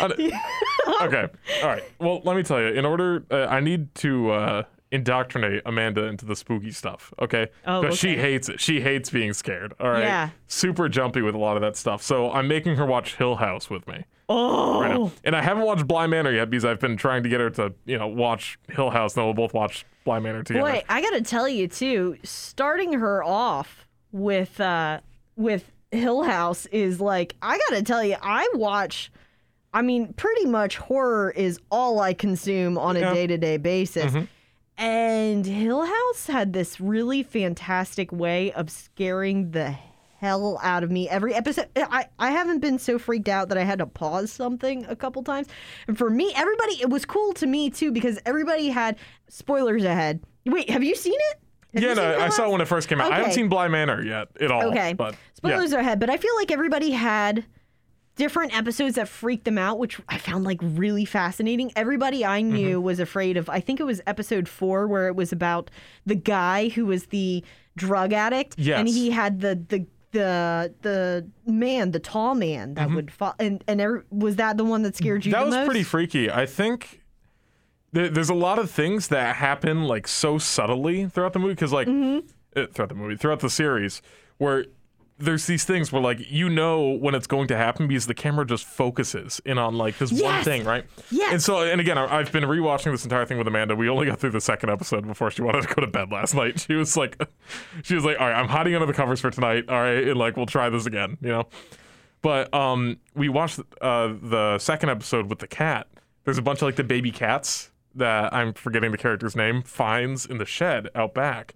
Okay. 1.02 1.26
All 1.62 1.68
right. 1.68 1.82
Well, 1.98 2.20
let 2.24 2.36
me 2.36 2.42
tell 2.42 2.60
you. 2.60 2.68
In 2.68 2.84
order, 2.86 3.24
uh, 3.30 3.46
I 3.46 3.60
need 3.60 3.94
to 3.96 4.30
uh, 4.30 4.62
indoctrinate 4.90 5.62
Amanda 5.66 6.04
into 6.04 6.24
the 6.24 6.34
spooky 6.36 6.70
stuff. 6.70 7.12
Okay. 7.20 7.48
Oh, 7.66 7.82
Because 7.82 7.98
she 7.98 8.16
hates 8.16 8.48
it. 8.48 8.60
She 8.60 8.80
hates 8.80 9.10
being 9.10 9.32
scared. 9.32 9.74
All 9.80 9.90
right. 9.90 10.04
Yeah. 10.04 10.30
Super 10.46 10.88
jumpy 10.88 11.20
with 11.22 11.34
a 11.34 11.38
lot 11.38 11.56
of 11.56 11.62
that 11.62 11.76
stuff. 11.76 12.02
So 12.02 12.30
I'm 12.30 12.48
making 12.48 12.76
her 12.76 12.86
watch 12.86 13.16
Hill 13.16 13.36
House 13.36 13.68
with 13.68 13.86
me. 13.86 14.04
Oh. 14.28 14.80
Right 14.80 14.90
now. 14.94 15.12
And 15.24 15.34
I 15.34 15.42
haven't 15.42 15.64
watched 15.64 15.86
Bly 15.88 16.06
Manor 16.06 16.32
yet 16.32 16.50
because 16.50 16.64
I've 16.64 16.80
been 16.80 16.96
trying 16.96 17.22
to 17.22 17.28
get 17.28 17.40
her 17.40 17.50
to, 17.50 17.72
you 17.86 17.98
know, 17.98 18.06
watch 18.08 18.58
Hill 18.68 18.90
House. 18.90 19.14
And 19.14 19.20
then 19.22 19.26
we'll 19.26 19.34
both 19.34 19.54
watch 19.54 19.86
Bly 20.04 20.18
Manor 20.18 20.42
together. 20.42 20.70
Boy, 20.70 20.82
I 20.88 21.00
gotta 21.00 21.22
tell 21.22 21.48
you 21.48 21.66
too, 21.68 22.16
starting 22.22 22.92
her 22.94 23.22
off 23.24 23.86
with 24.12 24.60
uh 24.60 25.00
with 25.36 25.70
Hill 25.90 26.22
House 26.24 26.66
is 26.66 27.00
like 27.00 27.36
I 27.40 27.58
gotta 27.68 27.82
tell 27.82 28.04
you, 28.04 28.16
I 28.20 28.48
watch 28.54 29.10
I 29.72 29.82
mean, 29.82 30.12
pretty 30.14 30.46
much 30.46 30.76
horror 30.78 31.30
is 31.30 31.60
all 31.70 32.00
I 32.00 32.14
consume 32.14 32.76
on 32.78 32.96
a 32.96 33.00
Yeah. 33.00 33.06
Mm-hmm. 33.06 33.14
day 33.14 33.26
to 33.28 33.38
day 33.38 33.56
basis. 33.56 34.14
And 34.76 35.44
Hill 35.44 35.84
House 35.84 36.26
had 36.28 36.52
this 36.52 36.80
really 36.80 37.22
fantastic 37.24 38.12
way 38.12 38.52
of 38.52 38.70
scaring 38.70 39.50
the 39.50 39.76
hell 40.18 40.58
out 40.62 40.82
of 40.82 40.90
me 40.90 41.08
every 41.08 41.32
episode. 41.34 41.68
I, 41.76 42.06
I 42.18 42.30
haven't 42.32 42.58
been 42.58 42.78
so 42.78 42.98
freaked 42.98 43.28
out 43.28 43.48
that 43.50 43.58
I 43.58 43.62
had 43.62 43.78
to 43.78 43.86
pause 43.86 44.32
something 44.32 44.84
a 44.86 44.96
couple 44.96 45.22
times. 45.22 45.46
And 45.86 45.96
for 45.96 46.10
me, 46.10 46.32
everybody, 46.34 46.80
it 46.80 46.90
was 46.90 47.04
cool 47.04 47.32
to 47.34 47.46
me 47.46 47.70
too 47.70 47.92
because 47.92 48.18
everybody 48.26 48.68
had 48.68 48.96
spoilers 49.28 49.84
ahead. 49.84 50.20
Wait, 50.44 50.68
have 50.70 50.82
you 50.82 50.94
seen 50.96 51.14
it? 51.14 51.38
Have 51.74 51.82
yeah, 51.82 51.94
no, 51.94 52.18
I 52.18 52.30
saw 52.30 52.48
it 52.48 52.52
when 52.52 52.60
it 52.60 52.66
first 52.66 52.88
came 52.88 53.00
out. 53.00 53.12
I 53.12 53.18
haven't 53.18 53.32
seen 53.32 53.48
Bly 53.48 53.68
Manor 53.68 54.02
yet 54.02 54.28
at 54.40 54.50
all. 54.50 54.64
Okay. 54.70 54.92
But 54.94 55.14
Spoilers 55.34 55.72
yeah. 55.72 55.80
ahead, 55.80 56.00
but 56.00 56.10
I 56.10 56.16
feel 56.16 56.34
like 56.36 56.50
everybody 56.50 56.90
had 56.90 57.44
different 58.16 58.56
episodes 58.56 58.96
that 58.96 59.06
freaked 59.06 59.44
them 59.44 59.58
out, 59.58 59.78
which 59.78 60.00
I 60.08 60.18
found 60.18 60.42
like 60.44 60.58
really 60.60 61.04
fascinating. 61.04 61.70
Everybody 61.76 62.24
I 62.24 62.40
Mm-hmm. 62.42 62.52
knew 62.54 62.80
was 62.80 62.98
afraid 62.98 63.36
of, 63.36 63.48
I 63.48 63.60
think 63.60 63.78
it 63.78 63.84
was 63.84 64.00
episode 64.06 64.48
four, 64.48 64.88
where 64.88 65.06
it 65.06 65.14
was 65.14 65.30
about 65.32 65.70
the 66.06 66.16
guy 66.16 66.70
who 66.70 66.86
was 66.86 67.06
the 67.06 67.44
drug 67.76 68.12
addict. 68.12 68.58
And 68.58 68.88
he 68.88 69.10
had 69.10 69.40
the, 69.40 69.62
the, 69.68 69.86
the 70.12 70.72
the 70.82 71.28
man, 71.46 71.90
the 71.92 71.98
tall 72.00 72.34
man 72.34 72.74
that 72.74 72.90
would 72.90 73.10
fall, 73.10 73.34
and 73.38 73.62
and 73.68 73.80
every, 73.80 74.02
was 74.10 74.36
that 74.36 74.56
the 74.56 74.64
one 74.64 74.82
that 74.82 74.96
scared 74.96 75.24
you? 75.26 75.32
Mm-hmm. 75.32 75.40
That 75.40 75.46
was 75.46 75.54
most? 75.54 75.66
pretty 75.66 75.82
freaky. 75.84 76.30
I 76.30 76.46
think 76.46 77.02
there, 77.92 78.08
there's 78.08 78.30
a 78.30 78.34
lot 78.34 78.58
of 78.58 78.70
things 78.70 79.08
that 79.08 79.36
happen 79.36 79.84
like 79.84 80.08
so 80.08 80.38
subtly 80.38 81.06
throughout 81.08 81.32
the 81.32 81.38
movie 81.38 81.54
because 81.54 81.72
like 81.72 81.88
Mm-hmm. 81.88 82.26
uh, 82.58 82.66
throughout 82.72 82.88
the 82.88 82.94
movie, 82.94 83.16
throughout 83.16 83.40
the 83.40 83.50
series, 83.50 84.02
where 84.38 84.64
there's 85.18 85.46
these 85.46 85.64
things 85.64 85.90
where 85.90 86.00
like 86.00 86.30
you 86.30 86.48
know 86.48 86.90
when 86.90 87.14
it's 87.14 87.26
going 87.26 87.48
to 87.48 87.56
happen 87.56 87.88
because 87.88 88.06
the 88.06 88.14
camera 88.14 88.46
just 88.46 88.64
focuses 88.64 89.40
in 89.44 89.58
on 89.58 89.76
like 89.76 89.98
this 89.98 90.12
one 90.12 90.44
thing, 90.44 90.64
right? 90.64 90.84
Yes! 91.10 91.32
And 91.32 91.42
so 91.42 91.60
and 91.62 91.80
again, 91.80 91.98
I've 91.98 92.30
been 92.30 92.44
rewatching 92.44 92.92
this 92.92 93.04
entire 93.04 93.26
thing 93.26 93.38
with 93.38 93.48
Amanda. 93.48 93.74
We 93.74 93.88
only 93.88 94.06
got 94.06 94.20
through 94.20 94.30
the 94.30 94.40
second 94.40 94.70
episode 94.70 95.06
before 95.06 95.30
she 95.30 95.42
wanted 95.42 95.62
to 95.62 95.74
go 95.74 95.80
to 95.80 95.86
bed 95.86 96.10
last 96.12 96.34
night. 96.34 96.60
She 96.60 96.74
was 96.74 96.96
like, 96.96 97.20
she 97.82 97.94
was 97.94 98.04
like, 98.04 98.20
all 98.20 98.28
right, 98.28 98.38
I'm 98.38 98.48
hiding 98.48 98.74
under 98.74 98.86
the 98.86 98.92
covers 98.92 99.20
for 99.20 99.30
tonight. 99.30 99.68
All 99.68 99.80
right, 99.80 100.08
and 100.08 100.16
like 100.18 100.36
we'll 100.36 100.46
try 100.46 100.68
this 100.70 100.86
again, 100.86 101.18
you 101.20 101.28
know. 101.28 101.48
But 102.22 102.52
um, 102.54 102.98
we 103.14 103.28
watched 103.28 103.60
uh, 103.80 104.14
the 104.22 104.58
second 104.58 104.90
episode 104.90 105.28
with 105.28 105.38
the 105.40 105.46
cat. 105.46 105.88
There's 106.24 106.38
a 106.38 106.42
bunch 106.42 106.58
of 106.58 106.62
like 106.62 106.76
the 106.76 106.84
baby 106.84 107.10
cats 107.10 107.70
that 107.94 108.32
I'm 108.32 108.52
forgetting 108.52 108.92
the 108.92 108.98
character's 108.98 109.34
name 109.34 109.62
finds 109.62 110.26
in 110.26 110.38
the 110.38 110.44
shed 110.44 110.88
out 110.94 111.14
back, 111.14 111.54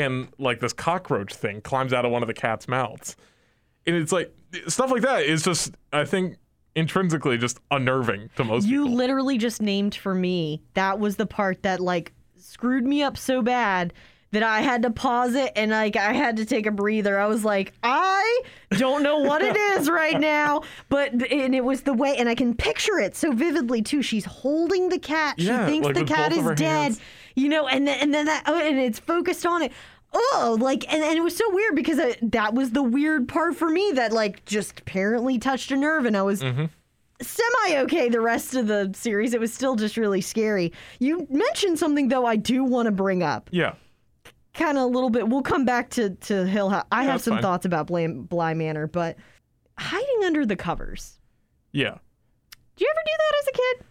and 0.00 0.28
like 0.38 0.60
this 0.60 0.72
cockroach 0.72 1.34
thing 1.34 1.60
climbs 1.60 1.92
out 1.92 2.04
of 2.04 2.10
one 2.10 2.22
of 2.22 2.28
the 2.28 2.34
cat's 2.34 2.68
mouths, 2.68 3.16
and 3.86 3.96
it's 3.96 4.12
like 4.12 4.34
stuff 4.68 4.90
like 4.90 5.02
that 5.02 5.22
is 5.22 5.42
just 5.42 5.74
I 5.92 6.04
think 6.04 6.36
intrinsically 6.74 7.38
just 7.38 7.58
unnerving 7.70 8.30
to 8.36 8.44
most 8.44 8.64
people. 8.64 8.72
You 8.72 8.84
people. 8.84 8.96
literally 8.96 9.38
just 9.38 9.60
named 9.60 9.94
for 9.94 10.14
me. 10.14 10.62
That 10.74 10.98
was 10.98 11.16
the 11.16 11.26
part 11.26 11.62
that 11.62 11.80
like 11.80 12.12
screwed 12.36 12.84
me 12.84 13.02
up 13.02 13.16
so 13.16 13.42
bad 13.42 13.92
that 14.30 14.42
I 14.42 14.60
had 14.60 14.82
to 14.82 14.90
pause 14.90 15.34
it 15.34 15.52
and 15.56 15.70
like 15.70 15.96
I 15.96 16.12
had 16.12 16.36
to 16.36 16.44
take 16.44 16.66
a 16.66 16.70
breather. 16.70 17.18
I 17.18 17.26
was 17.26 17.44
like, 17.44 17.72
I 17.82 18.42
don't 18.72 19.02
know 19.02 19.18
what 19.18 19.40
it 19.42 19.56
is 19.56 19.88
right 19.88 20.20
now, 20.36 20.62
but 20.90 21.12
and 21.12 21.54
it 21.54 21.64
was 21.64 21.82
the 21.82 21.94
way 21.94 22.14
and 22.16 22.28
I 22.28 22.34
can 22.34 22.54
picture 22.54 22.98
it 22.98 23.16
so 23.16 23.32
vividly 23.32 23.80
too. 23.82 24.02
She's 24.02 24.24
holding 24.26 24.90
the 24.90 24.98
cat. 24.98 25.36
Yeah, 25.38 25.64
she 25.66 25.72
thinks 25.72 25.86
like 25.86 25.94
the 25.94 26.04
cat 26.04 26.32
is 26.32 26.44
dead. 26.56 26.60
hands. 26.60 27.00
You 27.36 27.48
know, 27.48 27.66
and 27.68 27.86
then 27.86 27.98
and 28.00 28.12
then 28.12 28.26
that 28.26 28.42
oh, 28.46 28.58
and 28.58 28.78
it's 28.78 28.98
focused 28.98 29.46
on 29.46 29.62
it. 29.62 29.72
Oh, 30.12 30.56
like 30.60 30.90
and, 30.92 31.02
and 31.02 31.16
it 31.16 31.22
was 31.22 31.36
so 31.36 31.44
weird 31.54 31.74
because 31.76 31.98
I, 31.98 32.16
that 32.22 32.52
was 32.54 32.70
the 32.72 32.82
weird 32.82 33.28
part 33.28 33.56
for 33.56 33.68
me 33.68 33.92
that 33.94 34.12
like 34.12 34.44
just 34.44 34.80
apparently 34.80 35.38
touched 35.38 35.70
a 35.70 35.76
nerve 35.76 36.04
and 36.06 36.16
I 36.16 36.22
was 36.22 36.42
Mm-hmm. 36.42 36.64
semi 37.20 37.78
okay 37.82 38.08
the 38.08 38.20
rest 38.20 38.54
of 38.54 38.66
the 38.66 38.90
series. 38.94 39.34
It 39.34 39.40
was 39.40 39.52
still 39.52 39.76
just 39.76 39.96
really 39.96 40.20
scary. 40.20 40.72
You 40.98 41.26
mentioned 41.30 41.78
something 41.78 42.08
though 42.08 42.26
I 42.26 42.36
do 42.36 42.64
want 42.64 42.86
to 42.86 42.92
bring 42.92 43.22
up. 43.22 43.48
yeah. 43.52 43.74
Kind 44.58 44.76
of 44.76 44.84
a 44.84 44.86
little 44.86 45.08
bit. 45.10 45.28
We'll 45.28 45.42
come 45.42 45.64
back 45.64 45.88
to 45.90 46.10
to 46.10 46.44
Hill 46.46 46.68
House. 46.68 46.84
I 46.90 47.04
Yeah, 47.04 47.12
have 47.12 47.22
some 47.22 47.34
fine. 47.34 47.42
thoughts 47.42 47.64
about 47.64 47.86
Bly, 47.86 48.08
Bly 48.08 48.54
Manor, 48.54 48.86
but 48.88 49.16
hiding 49.78 50.24
under 50.24 50.44
the 50.44 50.56
covers. 50.56 51.18
Yeah. 51.72 51.94
Do 52.76 52.84
you 52.84 52.92
ever 52.92 53.02
do 53.06 53.12
that 53.18 53.34
as 53.42 53.48
a 53.48 53.52
kid? 53.52 53.86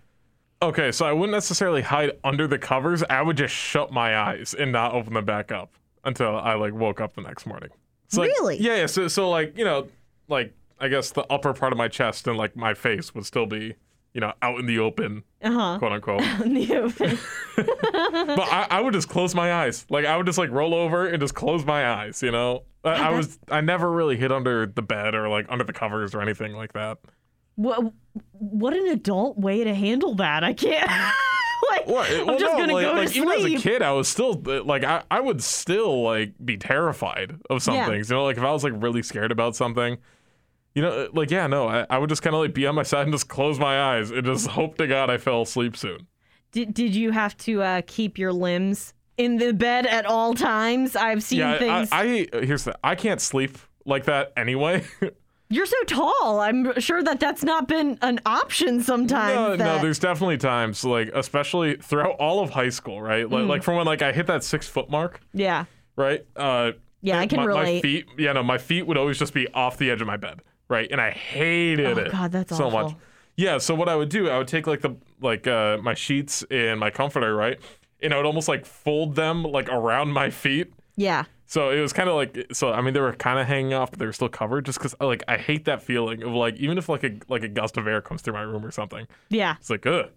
Okay, 0.62 0.91
so 0.91 1.05
I 1.05 1.13
wouldn't 1.13 1.31
necessarily 1.31 1.81
hide 1.81 2.12
under 2.24 2.47
the 2.47 2.57
covers. 2.57 3.03
I 3.09 3.21
would 3.21 3.38
just 3.38 3.53
shut 3.53 3.91
my 3.91 4.17
eyes 4.17 4.55
and 4.57 4.71
not 4.71 4.93
open 4.93 5.13
them 5.13 5.24
back 5.25 5.51
up 5.51 5.71
until 6.03 6.36
I 6.36 6.55
like 6.55 6.74
woke 6.74 7.00
up 7.00 7.13
the 7.15 7.21
next 7.21 7.45
morning. 7.45 7.69
So, 8.09 8.21
like, 8.21 8.29
Really? 8.29 8.57
Yeah, 8.57 8.75
yeah. 8.77 8.86
So, 8.88 9.07
so 9.07 9.29
like 9.29 9.57
you 9.57 9.63
know, 9.65 9.88
like 10.27 10.53
I 10.79 10.88
guess 10.89 11.12
the 11.12 11.25
upper 11.31 11.53
part 11.53 11.71
of 11.74 11.77
my 11.77 11.88
chest 11.88 12.27
and 12.27 12.38
like 12.38 12.55
my 12.55 12.74
face 12.74 13.13
would 13.15 13.25
still 13.25 13.45
be, 13.45 13.75
you 14.17 14.21
know, 14.21 14.33
out 14.41 14.59
in 14.59 14.65
the 14.65 14.79
open, 14.79 15.24
Uh 15.43 15.51
huh. 15.51 15.77
quote 15.77 15.91
unquote. 15.91 16.24
In 16.43 16.55
the 16.55 16.75
open. 16.77 17.19
but 17.55 18.39
I, 18.51 18.65
I 18.71 18.81
would 18.81 18.93
just 18.93 19.07
close 19.09 19.36
my 19.36 19.53
eyes. 19.53 19.86
Like 19.91 20.05
I 20.05 20.17
would 20.17 20.25
just 20.25 20.39
like 20.39 20.50
roll 20.50 20.74
over 20.74 21.05
and 21.05 21.21
just 21.21 21.36
close 21.36 21.63
my 21.63 21.88
eyes. 21.88 22.24
You 22.24 22.31
know, 22.31 22.63
I, 22.83 23.09
I 23.09 23.09
was 23.12 23.38
I 23.51 23.62
never 23.62 23.91
really 23.91 24.17
hid 24.17 24.31
under 24.31 24.65
the 24.65 24.81
bed 24.81 25.13
or 25.13 25.29
like 25.29 25.45
under 25.50 25.63
the 25.63 25.74
covers 25.74 26.15
or 26.15 26.21
anything 26.21 26.53
like 26.53 26.74
that. 26.74 26.97
what 27.55 27.93
what 28.31 28.74
an 28.75 28.88
adult 28.88 29.38
way 29.38 29.63
to 29.63 29.75
handle 29.75 30.15
that. 30.15 30.43
I 30.43 30.53
can't. 30.53 30.89
like 31.69 31.86
What? 31.88 32.09
I'm 32.09 32.39
just 32.39 32.53
no, 32.53 32.57
gonna 32.57 32.74
like, 32.74 32.86
go 32.88 32.93
like 32.93 33.09
to 33.12 33.17
even 33.17 33.29
as 33.29 33.45
a 33.45 33.55
kid, 33.57 33.83
I 33.83 33.91
was 33.91 34.07
still 34.07 34.41
uh, 34.47 34.63
like 34.63 34.83
I, 34.83 35.03
I 35.12 35.19
would 35.19 35.43
still 35.43 36.01
like 36.01 36.33
be 36.43 36.57
terrified 36.57 37.39
of 37.51 37.62
some 37.62 37.75
Yeah. 37.75 37.86
things. 37.88 38.09
You 38.09 38.15
know, 38.15 38.24
like 38.25 38.38
if 38.38 38.43
I 38.43 38.51
was 38.51 38.63
like 38.63 38.74
really 38.77 39.03
scared 39.03 39.31
about 39.31 39.55
something, 39.55 39.97
you 40.77 40.84
know, 40.84 40.91
uh, 40.91 41.07
like 41.12 41.31
yeah, 41.31 41.48
no, 41.48 41.67
I, 41.67 41.88
I 41.89 41.98
would 41.98 42.07
just 42.07 42.22
kind 42.22 42.36
of 42.36 42.41
like 42.43 42.53
be 42.53 42.67
on 42.67 42.75
my 42.75 42.84
side 42.84 43.01
and 43.07 43.12
just 43.12 43.27
close 43.27 43.57
my 43.57 43.96
eyes 43.98 44.12
and 44.12 44.24
just 44.24 44.46
hope 44.60 44.77
to 44.77 44.86
God 44.86 45.10
I 45.10 45.17
fell 45.17 45.41
asleep 45.41 45.75
soon. 45.75 46.05
Did 46.51 46.74
did 46.75 46.96
you 46.96 47.10
have 47.12 47.36
to 47.39 47.63
uh, 47.63 47.81
keep 47.88 48.19
your 48.19 48.31
limbs 48.31 48.93
in 49.17 49.38
the 49.38 49.53
bed 49.53 49.88
at 49.88 50.05
all 50.05 50.36
times? 50.36 50.96
I've 50.96 51.24
seen 51.24 51.39
Yeah, 51.39 51.57
things. 51.57 51.89
I, 51.91 52.27
I 52.31 52.46
here's 52.46 52.63
the 52.65 52.77
I 52.84 52.93
can't 52.93 53.19
sleep 53.19 53.57
like 53.86 54.05
that 54.05 54.34
anyway. 54.38 54.86
You're 55.50 55.65
so 55.65 55.81
tall. 55.88 56.41
I'm 56.41 56.77
sure 56.79 57.01
that 57.01 57.19
that's 57.22 57.41
not 57.41 57.67
been 57.69 57.98
an 58.01 58.19
option 58.25 58.81
sometimes. 58.84 59.57
no, 59.60 59.65
no, 59.77 59.81
there's 59.81 59.98
definitely 59.98 60.38
times 60.38 60.84
like 60.86 61.10
especially 61.15 61.77
throughout 61.77 62.17
all 62.19 62.41
of 62.43 62.50
high 62.51 62.69
school, 62.69 63.01
right? 63.01 63.27
Like, 63.29 63.46
Mm. 63.46 63.48
like 63.48 63.63
from 63.63 63.77
when 63.77 63.86
like 63.88 64.01
I 64.03 64.12
hit 64.12 64.27
that 64.27 64.43
six 64.43 64.67
foot 64.67 64.89
mark, 64.91 65.22
yeah. 65.34 65.63
right? 65.96 66.24
Uh, 66.36 66.74
Yeah, 67.01 67.17
I 67.19 67.27
can 67.27 67.39
my, 67.39 67.46
My 67.48 67.79
feet, 67.81 68.07
yeah, 68.17 68.34
no, 68.34 68.43
my 68.43 68.57
feet 68.57 68.86
would 68.88 68.98
always 68.98 69.17
just 69.17 69.34
be 69.34 69.48
off 69.53 69.77
the 69.77 69.89
edge 69.89 70.01
of 70.01 70.07
my 70.07 70.17
bed, 70.17 70.41
right? 70.69 70.88
And 70.91 71.00
I 71.01 71.12
hated 71.12 71.86
Oh, 71.97 72.01
it. 72.01 72.12
God, 72.12 72.31
that's 72.31 72.55
so 72.55 72.69
much. 72.69 72.95
Yeah, 73.36 73.57
so 73.59 73.75
what 73.75 73.88
I 73.89 73.95
would 73.95 74.09
do, 74.09 74.29
I 74.29 74.38
would 74.38 74.47
take 74.47 74.65
like 74.67 74.81
the 74.81 74.95
like 75.21 75.45
uh 75.47 75.77
my 75.81 75.93
sheets 75.93 76.43
and 76.50 76.79
my 76.79 76.89
comforter, 76.89 77.36
right? 77.36 77.59
And 78.01 78.13
I 78.13 78.17
would 78.17 78.25
almost 78.25 78.47
like 78.47 78.65
fold 78.65 79.15
them 79.15 79.43
like 79.43 79.69
around 79.69 80.12
my 80.12 80.29
feet. 80.29 80.74
Yeah. 80.95 81.25
So 81.45 81.69
it 81.69 81.79
was 81.79 81.93
kind 81.93 82.09
of 82.09 82.15
like 82.15 82.47
so. 82.51 82.74
I 82.74 82.81
mean, 82.81 82.93
they 82.93 83.00
were 83.00 83.13
kind 83.13 83.39
of 83.39 83.47
hanging 83.47 83.74
off, 83.74 83.91
but 83.91 84.00
they 84.00 84.05
were 84.05 84.12
still 84.13 84.27
covered. 84.27 84.65
Just 84.65 84.79
because, 84.79 84.93
like, 85.00 85.24
I 85.29 85.38
hate 85.38 85.63
that 85.65 85.81
feeling 85.81 86.21
of 86.24 86.33
like, 86.33 86.55
even 86.57 86.77
if 86.77 86.89
like 86.89 87.03
a 87.05 87.12
like 87.29 87.43
a 87.43 87.47
gust 87.47 87.77
of 87.77 87.88
air 87.88 88.01
comes 88.01 88.21
through 88.21 88.33
my 88.33 88.41
room 88.41 88.65
or 88.65 88.71
something, 88.71 89.07
Yeah. 89.29 89.55
it's 89.59 89.69
like, 89.69 89.86
ugh, 89.86 90.09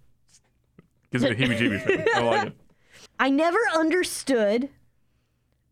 gives 1.12 1.22
me 1.22 1.32
the 1.32 1.36
heebie-jeebies. 1.36 2.08
I 2.14 2.20
like 2.22 2.46
it. 2.48 2.52
I 3.20 3.30
never 3.30 3.58
understood 3.74 4.70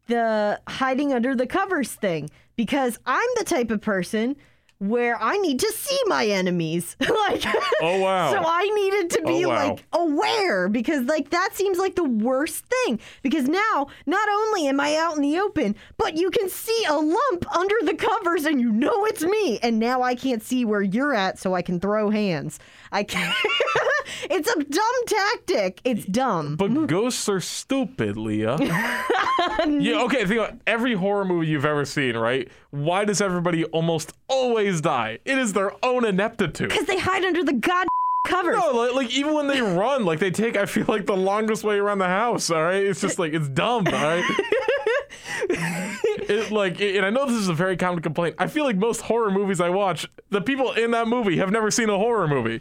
the 0.06 0.61
hiding 0.68 1.12
under 1.12 1.35
the 1.35 1.47
covers 1.47 1.92
thing 1.94 2.30
because 2.56 2.99
I'm 3.04 3.28
the 3.37 3.44
type 3.44 3.70
of 3.70 3.80
person 3.80 4.37
where 4.80 5.20
I 5.20 5.38
need 5.38 5.58
to 5.61 5.73
see 5.73 5.99
my 6.06 6.25
enemies. 6.26 6.97
like 7.00 7.44
Oh 7.82 8.00
wow. 8.00 8.30
So 8.30 8.42
I 8.44 8.62
needed 8.75 9.11
to 9.11 9.23
be 9.23 9.44
Oh, 9.44 9.49
wow. 9.49 9.68
like 9.70 9.85
aware 9.92 10.68
because 10.68 11.04
like 11.06 11.30
that 11.30 11.50
seems 11.54 11.78
like 11.78 11.97
the 11.97 12.04
worst 12.04 12.64
thing 12.66 13.00
because 13.23 13.49
now 13.49 13.88
not 14.06 14.28
only 14.28 14.68
am 14.68 14.78
I 14.80 14.94
out 14.97 15.16
in 15.16 15.23
the 15.23 15.38
open, 15.38 15.75
but 15.97 16.16
you 16.16 16.30
can 16.30 16.49
see 16.49 16.85
a 16.88 16.94
lump 16.94 17.56
under 17.56 17.75
the 17.82 17.94
covers 17.94 18.44
and 18.44 18.61
you 18.61 18.70
know 18.70 19.04
it's 19.06 19.25
me 19.25 19.58
and 19.62 19.78
now 19.80 20.02
I 20.02 20.14
can't 20.14 20.42
see 20.42 20.64
where 20.64 20.82
you're 20.82 21.14
at 21.14 21.38
so 21.38 21.54
I 21.54 21.62
can 21.62 21.80
throw 21.80 22.11
hands. 22.11 22.61
I 22.92 23.02
can't 23.02 23.35
It's 24.31 24.49
a 24.49 24.62
dumb 24.62 25.07
tactic. 25.07 25.81
It's 25.85 26.05
dumb. 26.05 26.57
But 26.57 26.87
ghosts 26.87 27.29
are 27.29 27.41
stupid, 27.41 28.17
Leah. 28.17 28.57
yeah, 28.61 30.03
okay, 30.03 30.27
think 30.27 30.41
about 30.41 30.59
every 30.67 30.95
horror 30.95 31.25
movie 31.25 31.49
you've 31.49 31.65
ever 31.65 31.85
seen, 31.85 32.17
right? 32.17 32.49
Why 32.71 33.05
does 33.05 33.21
everybody 33.21 33.65
almost 33.67 34.12
always 34.29 34.81
die? 34.81 35.19
It 35.25 35.38
is 35.38 35.53
their 35.53 35.73
own 35.85 36.05
ineptitude. 36.05 36.71
Because 36.71 36.87
they 36.87 36.99
hide 36.99 37.25
under 37.25 37.45
the 37.45 37.55
god 37.55 37.87
covers. 38.29 38.57
No, 38.57 38.73
like, 38.73 38.95
like 38.95 39.11
even 39.11 39.35
when 39.35 39.47
they 39.47 39.61
run, 39.61 40.05
like 40.05 40.19
they 40.19 40.31
take, 40.31 40.57
I 40.57 40.67
feel 40.67 40.85
like 40.88 41.07
the 41.07 41.17
longest 41.17 41.65
way 41.65 41.79
around 41.79 41.99
the 41.99 42.07
house. 42.07 42.50
All 42.50 42.62
right, 42.62 42.85
it's 42.85 43.00
just 43.00 43.19
like 43.19 43.33
it's 43.33 43.49
dumb. 43.49 43.87
All 43.87 43.93
right. 43.93 44.25
it, 45.50 46.50
like, 46.50 46.81
and 46.81 47.05
I 47.05 47.11
know 47.11 47.27
this 47.27 47.37
is 47.37 47.49
a 47.49 47.55
very 47.55 47.77
common 47.77 48.03
complaint. 48.03 48.37
I 48.38 48.47
feel 48.47 48.65
like 48.65 48.77
most 48.77 49.00
horror 49.03 49.31
movies 49.31 49.61
I 49.61 49.71
watch, 49.71 50.07
the 50.31 50.41
people 50.41 50.73
in 50.73 50.91
that 50.93 51.09
movie 51.09 51.38
have 51.38 51.50
never 51.50 51.71
seen 51.71 51.88
a 51.88 51.97
horror 51.97 52.29
movie. 52.29 52.61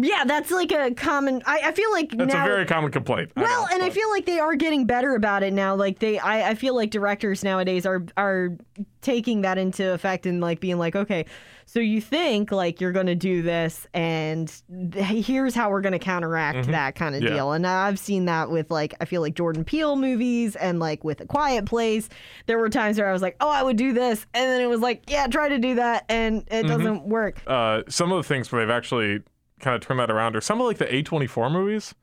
Yeah, 0.00 0.24
that's 0.24 0.50
like 0.52 0.70
a 0.70 0.94
common. 0.94 1.42
I, 1.44 1.60
I 1.64 1.72
feel 1.72 1.90
like 1.90 2.12
That's 2.12 2.32
now. 2.32 2.44
a 2.44 2.48
very 2.48 2.66
common 2.66 2.92
complaint. 2.92 3.32
I 3.36 3.42
well, 3.42 3.62
know, 3.62 3.68
and 3.72 3.82
I 3.82 3.86
but- 3.86 3.94
feel 3.94 4.08
like 4.10 4.26
they 4.26 4.38
are 4.38 4.54
getting 4.54 4.84
better 4.86 5.14
about 5.16 5.42
it 5.42 5.52
now. 5.52 5.74
Like 5.74 5.98
they, 5.98 6.18
I, 6.20 6.50
I 6.50 6.54
feel 6.54 6.76
like 6.76 6.90
directors 6.90 7.42
nowadays 7.42 7.84
are 7.84 8.04
are 8.16 8.50
taking 9.00 9.40
that 9.42 9.58
into 9.58 9.92
effect 9.92 10.24
and 10.26 10.40
like 10.40 10.60
being 10.60 10.78
like, 10.78 10.94
okay, 10.94 11.24
so 11.66 11.80
you 11.80 12.00
think 12.00 12.52
like 12.52 12.80
you're 12.80 12.92
gonna 12.92 13.16
do 13.16 13.42
this, 13.42 13.88
and 13.92 14.52
th- 14.92 15.26
here's 15.26 15.54
how 15.54 15.68
we're 15.68 15.80
gonna 15.80 15.98
counteract 15.98 16.68
that 16.68 16.94
kind 16.94 17.16
of 17.16 17.18
Mm-hmm. 17.22 17.28
Yeah. 17.28 17.34
deal. 17.34 17.52
And 17.52 17.66
I've 17.66 17.98
seen 17.98 18.26
that 18.26 18.50
with 18.50 18.70
like 18.70 18.94
I 19.00 19.04
feel 19.04 19.20
like 19.20 19.34
Jordan 19.34 19.64
Peele 19.64 19.96
movies 19.96 20.54
and 20.54 20.78
like 20.78 21.02
with 21.02 21.20
A 21.22 21.26
Quiet 21.26 21.66
Place. 21.66 22.08
There 22.46 22.58
were 22.58 22.68
times 22.68 22.98
where 22.98 23.08
I 23.08 23.12
was 23.12 23.22
like, 23.22 23.34
oh, 23.40 23.50
I 23.50 23.64
would 23.64 23.76
do 23.76 23.92
this, 23.92 24.26
and 24.32 24.48
then 24.48 24.60
it 24.60 24.66
was 24.68 24.80
like, 24.80 25.10
yeah, 25.10 25.26
try 25.26 25.48
to 25.48 25.58
do 25.58 25.74
that, 25.74 26.04
and 26.08 26.42
it 26.52 26.66
Mm-hmm. 26.66 26.68
doesn't 26.68 27.02
work. 27.08 27.42
uh, 27.48 27.82
some 27.88 28.12
of 28.12 28.18
the 28.18 28.28
things 28.28 28.52
where 28.52 28.64
they've 28.64 28.70
actually 28.74 29.22
kind 29.60 29.74
of 29.74 29.80
turn 29.82 29.96
that 29.98 30.10
around 30.10 30.36
or 30.36 30.40
some 30.40 30.60
of 30.60 30.66
like 30.66 30.78
the 30.78 30.86
A24 30.86 31.50
movies. 31.52 31.94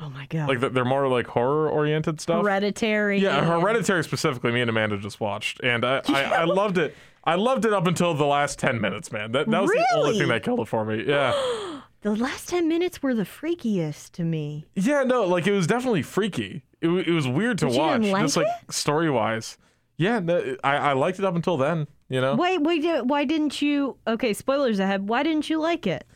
Oh 0.00 0.08
my 0.10 0.26
god. 0.26 0.48
Like 0.48 0.72
they're 0.72 0.84
more 0.84 1.08
like 1.08 1.26
horror 1.26 1.68
oriented 1.68 2.20
stuff. 2.20 2.42
Hereditary. 2.42 3.18
Yeah, 3.18 3.44
Hereditary 3.44 4.04
specifically, 4.04 4.52
me 4.52 4.60
and 4.60 4.70
Amanda 4.70 4.96
just 4.98 5.18
watched, 5.20 5.60
and 5.64 5.84
I, 5.84 6.02
I, 6.06 6.22
I 6.22 6.44
loved 6.44 6.78
it. 6.78 6.94
I 7.24 7.34
loved 7.34 7.64
it 7.64 7.72
up 7.72 7.86
until 7.86 8.14
the 8.14 8.24
last 8.24 8.58
ten 8.60 8.80
minutes, 8.80 9.10
man. 9.10 9.32
That 9.32 9.50
that 9.50 9.62
was 9.62 9.70
the 9.70 9.84
only 9.96 10.18
thing 10.18 10.28
that 10.28 10.44
killed 10.44 10.60
it 10.60 10.68
for 10.68 10.84
me. 10.84 11.04
Yeah, 11.06 11.32
The 12.02 12.14
last 12.14 12.48
10 12.48 12.68
minutes 12.68 13.02
were 13.02 13.12
the 13.12 13.24
freakiest 13.24 14.12
to 14.12 14.22
me. 14.22 14.66
yeah, 14.76 15.02
no, 15.02 15.24
like 15.24 15.48
it 15.48 15.52
was 15.52 15.66
definitely 15.66 16.02
freaky. 16.02 16.62
It, 16.80 16.88
it 16.88 17.10
was 17.10 17.26
weird 17.26 17.58
to 17.58 17.66
But 17.66 17.74
watch, 17.74 18.02
like 18.02 18.22
just 18.22 18.36
like 18.36 18.46
story 18.70 19.10
wise. 19.10 19.58
Yeah, 19.96 20.20
no, 20.20 20.56
I, 20.62 20.76
I 20.76 20.92
liked 20.92 21.18
it 21.18 21.24
up 21.24 21.34
until 21.34 21.56
then. 21.56 21.88
You 22.08 22.20
know, 22.20 22.36
Wait, 22.36 22.58
wait, 22.62 23.04
why 23.04 23.24
didn't 23.24 23.60
you? 23.60 23.96
Okay, 24.06 24.32
spoilers 24.32 24.78
ahead. 24.78 25.08
Why 25.08 25.24
didn't 25.24 25.50
you 25.50 25.58
like 25.58 25.88
it? 25.88 26.06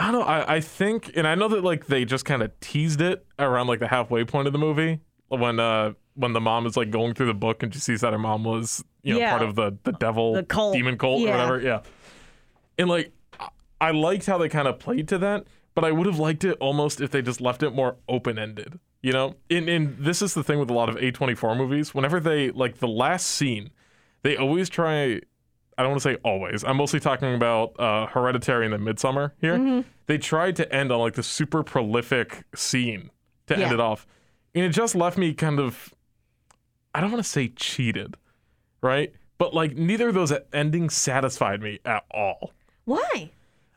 I 0.00 0.10
don't 0.10 0.20
know. 0.20 0.26
I, 0.26 0.54
I 0.56 0.60
think, 0.60 1.12
and 1.14 1.26
I 1.26 1.34
know 1.34 1.48
that 1.48 1.62
like 1.62 1.86
they 1.86 2.04
just 2.04 2.24
kind 2.24 2.42
of 2.42 2.58
teased 2.60 3.00
it 3.00 3.24
around 3.38 3.66
like 3.66 3.80
the 3.80 3.88
halfway 3.88 4.24
point 4.24 4.46
of 4.46 4.52
the 4.52 4.58
movie 4.58 5.00
when 5.28 5.60
uh 5.60 5.92
when 6.14 6.32
the 6.32 6.40
mom 6.40 6.66
is 6.66 6.76
like 6.76 6.90
going 6.90 7.14
through 7.14 7.26
the 7.26 7.34
book 7.34 7.62
and 7.62 7.72
she 7.72 7.78
sees 7.80 8.00
that 8.00 8.12
her 8.12 8.18
mom 8.18 8.42
was 8.44 8.84
you 9.02 9.14
know 9.14 9.20
Yeah. 9.20 9.30
part 9.30 9.42
of 9.42 9.54
the 9.54 9.76
the 9.84 9.92
devil 9.92 10.34
The 10.34 10.42
cult. 10.42 10.74
demon 10.74 10.96
cult 10.98 11.20
Yeah. 11.20 11.28
or 11.28 11.32
whatever. 11.32 11.60
Yeah, 11.60 11.80
and 12.78 12.88
like 12.88 13.12
I- 13.38 13.48
I 13.80 13.90
liked 13.92 14.26
how 14.26 14.38
they 14.38 14.48
kind 14.48 14.68
of 14.68 14.78
played 14.78 15.06
to 15.08 15.18
that, 15.18 15.46
but 15.74 15.84
I 15.84 15.92
would 15.92 16.06
have 16.06 16.18
liked 16.18 16.44
it 16.44 16.56
almost 16.60 17.00
if 17.00 17.10
they 17.10 17.22
just 17.22 17.40
left 17.40 17.62
it 17.62 17.70
more 17.74 17.96
open 18.08 18.38
ended. 18.38 18.78
You 19.02 19.12
know, 19.12 19.36
and 19.48 19.68
and 19.68 19.96
this 19.98 20.20
is 20.20 20.34
the 20.34 20.42
thing 20.44 20.58
with 20.58 20.68
a 20.70 20.74
lot 20.74 20.88
of 20.90 20.96
A24 20.96 21.56
movies. 21.56 21.94
Whenever 21.94 22.20
they 22.20 22.50
like 22.50 22.78
the 22.78 22.88
last 22.88 23.26
scene, 23.26 23.70
they 24.22 24.36
always 24.36 24.68
try. 24.68 25.20
I 25.80 25.82
don't 25.82 25.92
want 25.92 26.02
to 26.02 26.10
say 26.10 26.18
always. 26.24 26.62
I'm 26.62 26.76
mostly 26.76 27.00
talking 27.00 27.34
about 27.34 27.74
uh, 27.80 28.04
Hereditary 28.04 28.66
and 28.66 28.74
then 28.74 28.80
Midsommar 28.82 29.30
here. 29.40 29.56
Mm-hmm. 29.56 29.88
They 30.04 30.18
tried 30.18 30.54
to 30.56 30.70
end 30.70 30.92
on 30.92 30.98
like 30.98 31.14
the 31.14 31.22
super 31.22 31.62
prolific 31.62 32.44
scene 32.54 33.08
to 33.46 33.56
end 33.56 33.72
it 33.72 33.80
off, 33.80 34.06
and 34.54 34.62
it 34.62 34.68
just 34.70 34.94
left 34.94 35.16
me 35.16 35.32
kind 35.32 35.58
of, 35.58 35.94
I 36.94 37.00
don't 37.00 37.10
want 37.10 37.24
to 37.24 37.30
say 37.30 37.48
cheated, 37.48 38.18
right? 38.82 39.14
But 39.38 39.54
like 39.54 39.74
neither 39.74 40.08
of 40.08 40.14
those 40.14 40.34
endings 40.52 40.92
satisfied 40.92 41.62
me 41.62 41.78
at 41.86 42.04
all. 42.10 42.52
Why? 42.84 43.30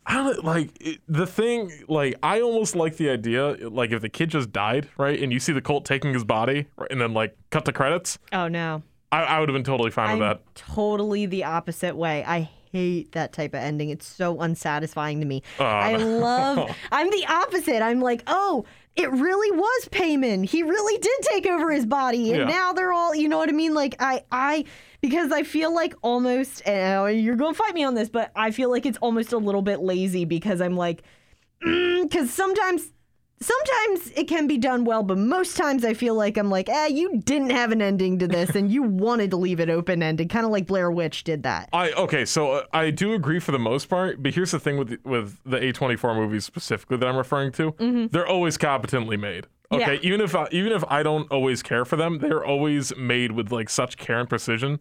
I 0.06 0.16
don't 0.16 0.44
like 0.44 0.72
it, 0.82 1.00
the 1.08 1.26
thing. 1.26 1.72
Like 1.88 2.16
I 2.22 2.42
almost 2.42 2.76
like 2.76 2.98
the 2.98 3.12
idea, 3.12 3.70
like 3.70 3.92
if 3.92 4.02
the 4.02 4.10
kid 4.10 4.30
just 4.30 4.52
died, 4.52 4.90
right, 4.98 5.18
and 5.24 5.32
you 5.32 5.40
see 5.40 5.54
the 5.54 5.62
cult 5.62 5.86
taking 5.86 6.14
his 6.14 6.26
body, 6.26 6.68
right, 6.76 6.92
and 6.92 7.00
then 7.00 7.14
like 7.14 7.38
cut 7.50 7.64
the 7.64 7.72
credits. 7.72 8.20
Oh 8.34 8.50
no. 8.50 8.84
I, 9.14 9.24
I 9.24 9.40
would 9.40 9.50
have 9.50 9.54
been 9.54 9.64
totally 9.64 9.92
fine 9.92 10.10
I'm 10.12 10.20
with 10.20 10.28
that. 10.28 10.56
totally 10.56 11.26
the 11.26 11.44
opposite 11.44 11.96
way. 11.96 12.24
I 12.26 12.50
hate 12.72 13.12
that 13.12 13.34
type 13.34 13.54
of 13.54 13.60
ending. 13.62 13.90
It's 13.90 14.08
so 14.08 14.42
unsatisfying 14.42 15.20
to 15.20 15.26
me. 15.26 15.44
Oh, 15.60 15.66
I 15.66 15.96
no. 15.98 16.18
love. 16.20 16.70
I'm 16.92 17.10
the 17.10 17.26
opposite. 17.30 17.82
I'm 17.84 18.02
like, 18.02 18.24
oh, 18.28 18.66
it 18.96 19.12
really 19.12 19.58
was 19.58 19.90
Paimon. 19.92 20.44
He 20.46 20.64
really 20.64 20.98
did 21.00 21.20
take 21.24 21.46
over 21.48 21.72
his 21.72 21.86
body, 21.86 22.32
and 22.32 22.42
Yeah. 22.42 22.46
now 22.58 22.74
they're 22.74 22.94
all. 22.94 23.14
You 23.16 23.28
know 23.30 23.38
what 23.38 23.50
I 23.50 23.54
mean? 23.54 23.74
Like 23.74 23.96
I, 24.00 24.24
I, 24.32 24.66
because 25.02 25.32
I 25.32 25.44
feel 25.44 25.74
like 25.74 25.94
almost. 26.02 26.66
And 26.68 27.20
you're 27.20 27.36
gonna 27.36 27.54
fight 27.54 27.74
me 27.74 27.84
on 27.84 27.94
this, 27.96 28.10
but 28.10 28.32
I 28.36 28.52
feel 28.52 28.70
like 28.72 28.86
it's 28.86 28.98
almost 29.00 29.34
a 29.34 29.38
little 29.38 29.62
bit 29.64 29.80
lazy 29.80 30.26
because 30.26 30.62
I'm 30.62 30.76
like, 30.76 31.04
mm, 31.66 32.04
because 32.04 32.32
sometimes. 32.32 32.90
Sometimes 33.44 34.12
it 34.16 34.28
can 34.30 34.48
be 34.48 34.58
done 34.58 34.86
well, 34.86 35.04
but 35.04 35.18
most 35.18 35.58
times 35.58 35.84
I 35.84 35.94
feel 35.94 36.16
like 36.16 36.38
I'm 36.38 36.50
like, 36.50 36.70
eh, 36.70 36.88
you 36.88 37.18
didn't 37.18 37.50
have 37.50 37.72
an 37.72 37.82
ending 37.82 38.20
to 38.20 38.28
this 38.28 38.56
and 38.56 38.72
you 38.72 38.84
wanted 39.04 39.32
to 39.32 39.38
leave 39.38 39.60
it 39.60 39.70
open 39.70 40.02
ended, 40.02 40.30
kind 40.30 40.46
of 40.46 40.52
like 40.52 40.66
Blair 40.66 40.90
Witch 40.90 41.24
did 41.26 41.44
that. 41.44 41.68
I 41.74 41.92
okay, 41.92 42.24
so 42.24 42.52
uh, 42.52 42.66
I 42.72 42.90
do 42.90 43.14
agree 43.14 43.40
for 43.40 43.52
the 43.52 43.60
most 43.60 43.90
part, 43.90 44.24
but 44.24 44.34
here's 44.34 44.52
the 44.52 44.60
thing 44.60 44.78
with 44.78 44.90
the, 44.90 45.00
with 45.04 45.40
the 45.46 45.58
A24 45.58 46.16
movies 46.16 46.46
specifically 46.46 46.98
that 46.98 47.08
I'm 47.08 47.18
referring 47.18 47.52
to. 47.54 47.76
They're 48.12 48.28
always 48.28 48.58
competently 48.58 49.18
made. 49.18 49.48
Okay, 49.74 49.94
Yeah. 49.96 50.00
even 50.04 50.22
if 50.22 50.36
I, 50.36 50.48
even 50.52 50.72
if 50.72 50.84
I 50.90 51.04
don't 51.04 51.30
always 51.32 51.62
care 51.64 51.86
for 51.86 51.96
them, 51.96 52.20
they're 52.20 52.44
always 52.46 52.96
made 52.96 53.32
with 53.32 53.52
like 53.52 53.70
such 53.70 53.98
care 53.98 54.20
and 54.20 54.30
precision 54.30 54.80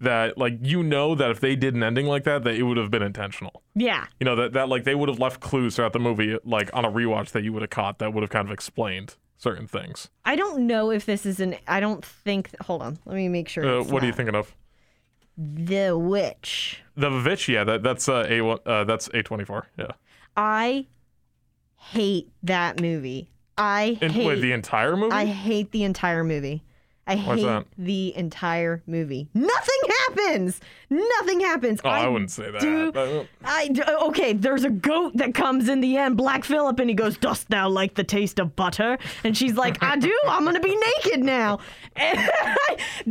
that 0.00 0.36
like 0.36 0.58
you 0.62 0.82
know 0.82 1.14
that 1.14 1.30
if 1.30 1.40
they 1.40 1.56
did 1.56 1.74
an 1.74 1.82
ending 1.82 2.06
like 2.06 2.24
that, 2.24 2.44
that 2.44 2.54
it 2.54 2.62
would 2.64 2.76
have 2.76 2.90
been 2.90 3.02
intentional. 3.02 3.62
Yeah. 3.74 4.06
You 4.20 4.24
know 4.24 4.36
that 4.36 4.52
that 4.54 4.68
like 4.68 4.84
they 4.84 4.94
would 4.94 5.08
have 5.08 5.18
left 5.18 5.40
clues 5.40 5.76
throughout 5.76 5.92
the 5.92 5.98
movie, 5.98 6.38
like 6.44 6.70
on 6.72 6.84
a 6.84 6.90
rewatch 6.90 7.30
that 7.30 7.42
you 7.44 7.52
would 7.52 7.62
have 7.62 7.70
caught 7.70 7.98
that 7.98 8.12
would 8.14 8.22
have 8.22 8.30
kind 8.30 8.46
of 8.48 8.52
explained 8.52 9.16
certain 9.38 9.66
things. 9.66 10.08
I 10.24 10.34
don't 10.36 10.66
know 10.66 10.90
if 10.90 11.06
this 11.06 11.26
is 11.26 11.40
an. 11.40 11.56
I 11.68 11.80
don't 11.80 12.04
think. 12.04 12.50
Hold 12.62 12.82
on. 12.82 12.98
Let 13.04 13.16
me 13.16 13.28
make 13.28 13.48
sure. 13.48 13.80
Uh, 13.80 13.82
what 13.84 14.02
are 14.02 14.06
you 14.06 14.12
thinking 14.12 14.34
of? 14.34 14.54
The 15.38 15.96
Witch. 15.96 16.80
The 16.96 17.10
Witch, 17.10 17.46
yeah, 17.48 17.62
that 17.64 17.82
that's 17.82 18.08
uh, 18.08 18.24
a 18.28 18.40
one, 18.40 18.58
uh, 18.64 18.84
that's 18.84 19.08
A24, 19.10 19.64
yeah. 19.78 19.88
I 20.34 20.86
hate 21.76 22.30
that 22.42 22.80
movie. 22.80 23.30
I 23.58 23.98
And 24.02 24.12
hate. 24.12 24.26
wait, 24.26 24.40
the 24.40 24.52
entire 24.52 24.96
movie? 24.96 25.12
I 25.14 25.24
hate 25.24 25.72
the 25.72 25.84
entire 25.84 26.24
movie. 26.24 26.62
I 27.08 27.14
hate 27.16 27.42
that? 27.44 27.66
the 27.78 28.16
entire 28.16 28.82
movie. 28.86 29.28
Nothing 29.32 29.80
happens. 30.08 30.60
Nothing 30.90 31.40
happens. 31.40 31.80
oh, 31.84 31.88
I, 31.88 32.08
wouldn't 32.08 32.30
say 32.32 32.50
that. 32.50 32.60
do- 32.60 33.26
I 33.44 33.68
okay. 34.08 34.32
There's 34.32 34.64
a 34.64 34.70
goat 34.70 35.12
that 35.16 35.34
comes 35.34 35.68
in 35.68 35.80
the 35.80 35.96
end, 35.96 36.16
Black 36.16 36.44
Phillip, 36.44 36.78
and 36.80 36.88
he 36.90 36.94
goes, 36.94 37.16
"Dost 37.16 37.48
thou 37.48 37.68
like 37.68 37.94
the 37.94 38.04
taste 38.04 38.38
of 38.40 38.56
butter?" 38.56 38.98
And 39.24 39.36
she's 39.36 39.54
like, 39.54 39.82
"I 39.82 39.96
do. 39.96 40.16
I'm 40.28 40.44
gonna 40.44 40.60
be 40.60 40.76
naked 41.04 41.22
now." 41.22 41.58
And 41.98 42.18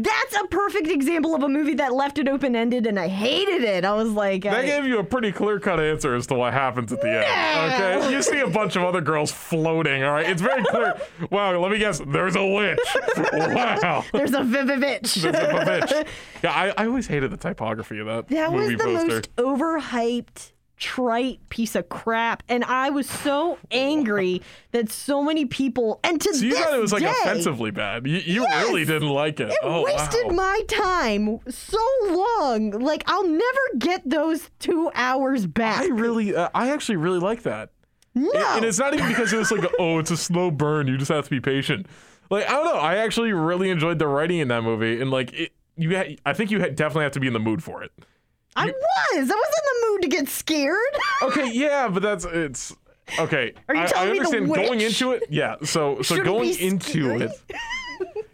that's 0.06 0.36
a 0.36 0.46
perfect 0.48 0.88
example 0.90 1.34
of 1.34 1.42
a 1.42 1.48
movie 1.50 1.74
that 1.75 1.94
left 1.94 2.20
it 2.20 2.28
open 2.28 2.56
ended, 2.56 2.86
and 2.86 3.00
I 3.00 3.08
hated 3.08 3.64
it. 3.64 3.84
I 3.84 3.94
was 3.94 4.10
like, 4.12 4.44
That 4.44 4.54
I- 4.58 4.66
gave 4.66 4.86
you 4.86 5.00
a 5.00 5.04
pretty 5.04 5.32
clear 5.32 5.60
cut 5.60 5.80
answer 5.80 6.14
as 6.16 6.28
to 6.28 6.36
what 6.36 6.54
happens 6.54 6.94
at 6.94 7.02
the 7.02 7.10
end. 7.10 7.74
Okay. 7.74 8.12
You 8.14 8.22
see 8.22 8.40
a 8.42 8.48
bunch 8.48 8.75
of 8.75 8.84
other 8.84 9.02
girls 9.02 9.32
floating, 9.32 10.04
all 10.04 10.12
right? 10.14 10.30
It's 10.30 10.42
very 10.42 10.64
clear. 10.66 10.94
Wow, 11.32 11.58
let 11.60 11.72
me 11.72 11.80
guess. 11.80 12.00
There's 12.06 12.36
a 12.36 12.46
witch. 12.46 12.80
Wow. 13.86 14.04
"There's 14.13 14.34
a 14.34 14.39
Vivivitch." 14.42 15.22
There's 15.22 15.25
a 15.25 15.32
bitch. 15.32 16.08
Yeah, 16.44 16.51
I, 16.51 16.74
I 16.77 16.86
always 16.88 17.08
hated 17.08 17.32
the 17.32 17.38
typography 17.38 18.00
of 18.00 18.08
that, 18.08 18.27
That 18.30 18.51
was 18.54 18.70
the 18.70 18.77
poster. 18.77 19.08
most 19.08 19.36
overhyped, 19.38 20.51
trite 20.77 21.39
piece 21.50 21.75
of 21.75 21.88
crap, 21.89 22.44
and 22.50 22.63
I 22.65 22.89
was 22.89 23.10
so 23.10 23.58
angry 23.72 24.42
that 24.72 24.89
so 24.92 25.24
many 25.24 25.46
people 25.46 26.00
and 26.04 26.20
to 26.22 26.34
so 26.36 26.46
you 26.46 26.56
thought 26.56 26.74
it 26.74 26.82
was 26.82 26.92
like 26.94 27.01
day, 27.04 27.10
offensively 27.22 27.72
bad. 27.72 28.06
You, 28.06 28.18
you 28.18 28.42
Yes! 28.44 28.65
really 28.68 28.86
didn't 28.86 29.10
like 29.10 29.39
it. 29.39 29.50
It 29.51 29.58
oh, 29.63 29.84
wasted 29.84 30.25
wow. 30.27 30.34
my 30.34 30.62
time 30.68 31.39
so 31.50 31.77
long. 32.10 32.72
Like 32.72 33.04
I'll 33.08 33.27
never 33.27 33.60
get 33.77 34.08
those 34.10 34.50
two 34.60 34.92
hours 34.94 35.48
back. 35.48 35.82
I 35.82 35.88
really, 35.88 36.36
uh, 36.36 36.50
I 36.54 36.72
actually 36.72 36.98
really 36.98 37.20
like 37.20 37.44
that. 37.44 37.70
no. 38.13 38.30
And, 38.32 38.58
and 38.58 38.65
it's 38.65 38.77
not 38.80 38.94
even 38.94 39.08
because 39.08 39.32
it 39.34 39.38
was 39.38 39.51
like, 39.51 39.70
oh, 39.80 40.00
it's 40.00 40.12
a 40.12 40.18
slow 40.18 40.51
burn. 40.51 40.88
You 40.88 40.98
just 40.98 41.12
have 41.12 41.24
to 41.25 41.30
be 41.30 41.39
patient. 41.39 41.88
Like 42.29 42.48
I 42.48 42.51
don't 42.51 42.65
know. 42.65 42.79
I 42.79 42.98
actually 42.98 43.34
really 43.34 43.69
enjoyed 43.69 44.00
the 44.00 44.08
writing 44.08 44.39
in 44.39 44.47
that 44.50 44.63
movie, 44.63 45.02
and 45.02 45.12
like 45.12 45.34
it, 45.34 45.52
you, 45.78 45.95
ha- 45.95 46.15
I 46.26 46.34
think 46.34 46.52
you 46.52 46.60
ha- 46.60 46.69
definitely 46.69 47.04
have 47.04 47.12
to 47.13 47.19
be 47.19 47.28
in 47.28 47.34
the 47.34 47.39
mood 47.39 47.63
for 47.63 47.84
it. 47.84 47.91
I 48.56 48.65
was. 48.67 48.73
I 49.13 49.19
was 49.19 49.30
in 49.30 49.32
the 49.36 49.88
mood 49.91 50.02
to 50.04 50.08
get 50.08 50.30
scared. 50.30 50.78
Okay, 51.21 51.50
yeah, 51.54 51.88
but 51.88 52.04
that's 52.04 52.26
it's 52.26 52.76
okay. 53.17 53.54
Are 53.69 53.76
you 53.76 53.82
I, 53.82 53.86
telling 53.86 54.10
I 54.10 54.12
me 54.12 54.19
the 54.19 54.26
understand 54.26 54.47
going 54.54 54.80
witch 54.80 55.02
into 55.02 55.12
it. 55.13 55.23
Yeah, 55.30 55.56
so 55.63 55.97
so 55.97 56.15
shouldn't 56.15 56.26
going 56.26 56.60
into 56.60 57.15
it. 57.15 57.32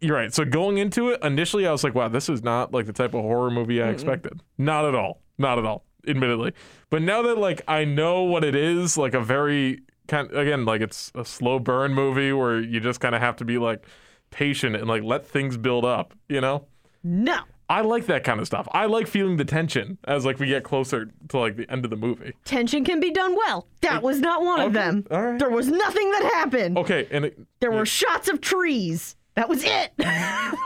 You're 0.00 0.16
right. 0.16 0.34
So 0.34 0.44
going 0.44 0.78
into 0.78 1.10
it, 1.10 1.22
initially 1.22 1.66
I 1.66 1.70
was 1.72 1.84
like, 1.84 1.94
wow, 1.94 2.08
this 2.08 2.28
is 2.28 2.42
not 2.42 2.72
like 2.72 2.86
the 2.86 2.92
type 2.92 3.14
of 3.14 3.20
horror 3.22 3.50
movie 3.50 3.80
I 3.82 3.90
expected. 3.90 4.40
Not 4.58 4.84
at 4.84 4.94
all. 4.94 5.20
Not 5.38 5.58
at 5.58 5.64
all. 5.64 5.84
Admittedly. 6.08 6.54
But 6.90 7.02
now 7.02 7.22
that 7.22 7.38
like 7.38 7.62
I 7.68 7.84
know 7.84 8.22
what 8.22 8.42
it 8.44 8.56
is, 8.56 8.96
like 8.98 9.14
a 9.14 9.20
very 9.20 9.82
kind 10.08 10.30
again, 10.32 10.64
like 10.64 10.80
it's 10.80 11.10
a 11.14 11.24
slow 11.24 11.58
burn 11.58 11.94
movie 11.94 12.32
where 12.32 12.60
you 12.60 12.80
just 12.80 13.00
kind 13.00 13.14
of 13.14 13.20
have 13.20 13.36
to 13.36 13.44
be 13.44 13.58
like 13.58 13.84
patient 14.30 14.76
and 14.76 14.86
like 14.88 15.02
let 15.02 15.26
things 15.26 15.56
build 15.56 15.84
up, 15.84 16.14
you 16.28 16.40
know? 16.40 16.66
no. 17.02 17.38
I 17.68 17.80
like 17.80 18.04
that 18.06 18.22
kind 18.22 18.38
of 18.38 18.46
stuff. 18.46 18.68
I 18.72 18.84
like 18.84 19.06
feeling 19.06 19.38
the 19.38 19.46
tension 19.46 19.96
as 20.04 20.26
like 20.26 20.38
we 20.38 20.46
get 20.46 20.62
closer 20.62 21.08
to 21.28 21.38
like 21.38 21.56
the 21.56 21.70
end 21.70 21.86
of 21.86 21.90
the 21.90 21.96
movie. 21.96 22.34
Tension 22.44 22.84
can 22.84 23.00
be 23.00 23.10
done 23.10 23.34
well. 23.34 23.66
That 23.80 24.02
was 24.02 24.20
not 24.20 24.42
one 24.42 24.60
of 24.60 24.74
them. 24.74 25.06
all 25.10 25.22
right. 25.22 25.38
There 25.38 25.48
was 25.48 25.68
nothing 25.68 26.10
that 26.10 26.30
happened. 26.34 26.76
Okay, 26.76 27.08
and 27.10 27.24
it, 27.26 27.38
There 27.60 27.70
were 27.72 27.86
shots 27.86 28.28
of 28.28 28.42
trees. 28.42 29.16
That 29.36 29.48
was 29.48 29.64
it. 29.64 29.92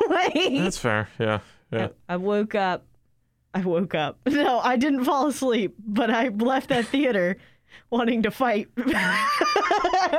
Like- 0.08 0.34
That's 0.34 0.78
fair. 0.78 1.08
Yeah. 1.20 1.40
Yeah. 1.70 1.88
I 2.08 2.16
woke 2.16 2.56
up. 2.56 2.84
I 3.54 3.60
woke 3.60 3.94
up. 3.94 4.18
No, 4.26 4.58
I 4.58 4.76
didn't 4.76 5.04
fall 5.04 5.28
asleep, 5.28 5.76
but 5.78 6.10
I 6.10 6.28
left 6.28 6.70
that 6.70 6.86
theater 6.86 7.36
wanting 7.90 8.22
to 8.22 8.30
fight. 8.30 8.68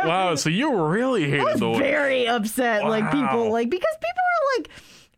Wow. 0.04 0.36
So 0.36 0.50
you 0.50 0.76
really 0.76 1.30
hated 1.30 1.60
the. 1.60 1.74
Very 1.74 2.28
upset. 2.28 2.84
Like 2.84 3.10
people, 3.12 3.52
like 3.52 3.70
because 3.70 3.96
people 4.00 4.22
are 4.22 4.60
like 4.60 4.70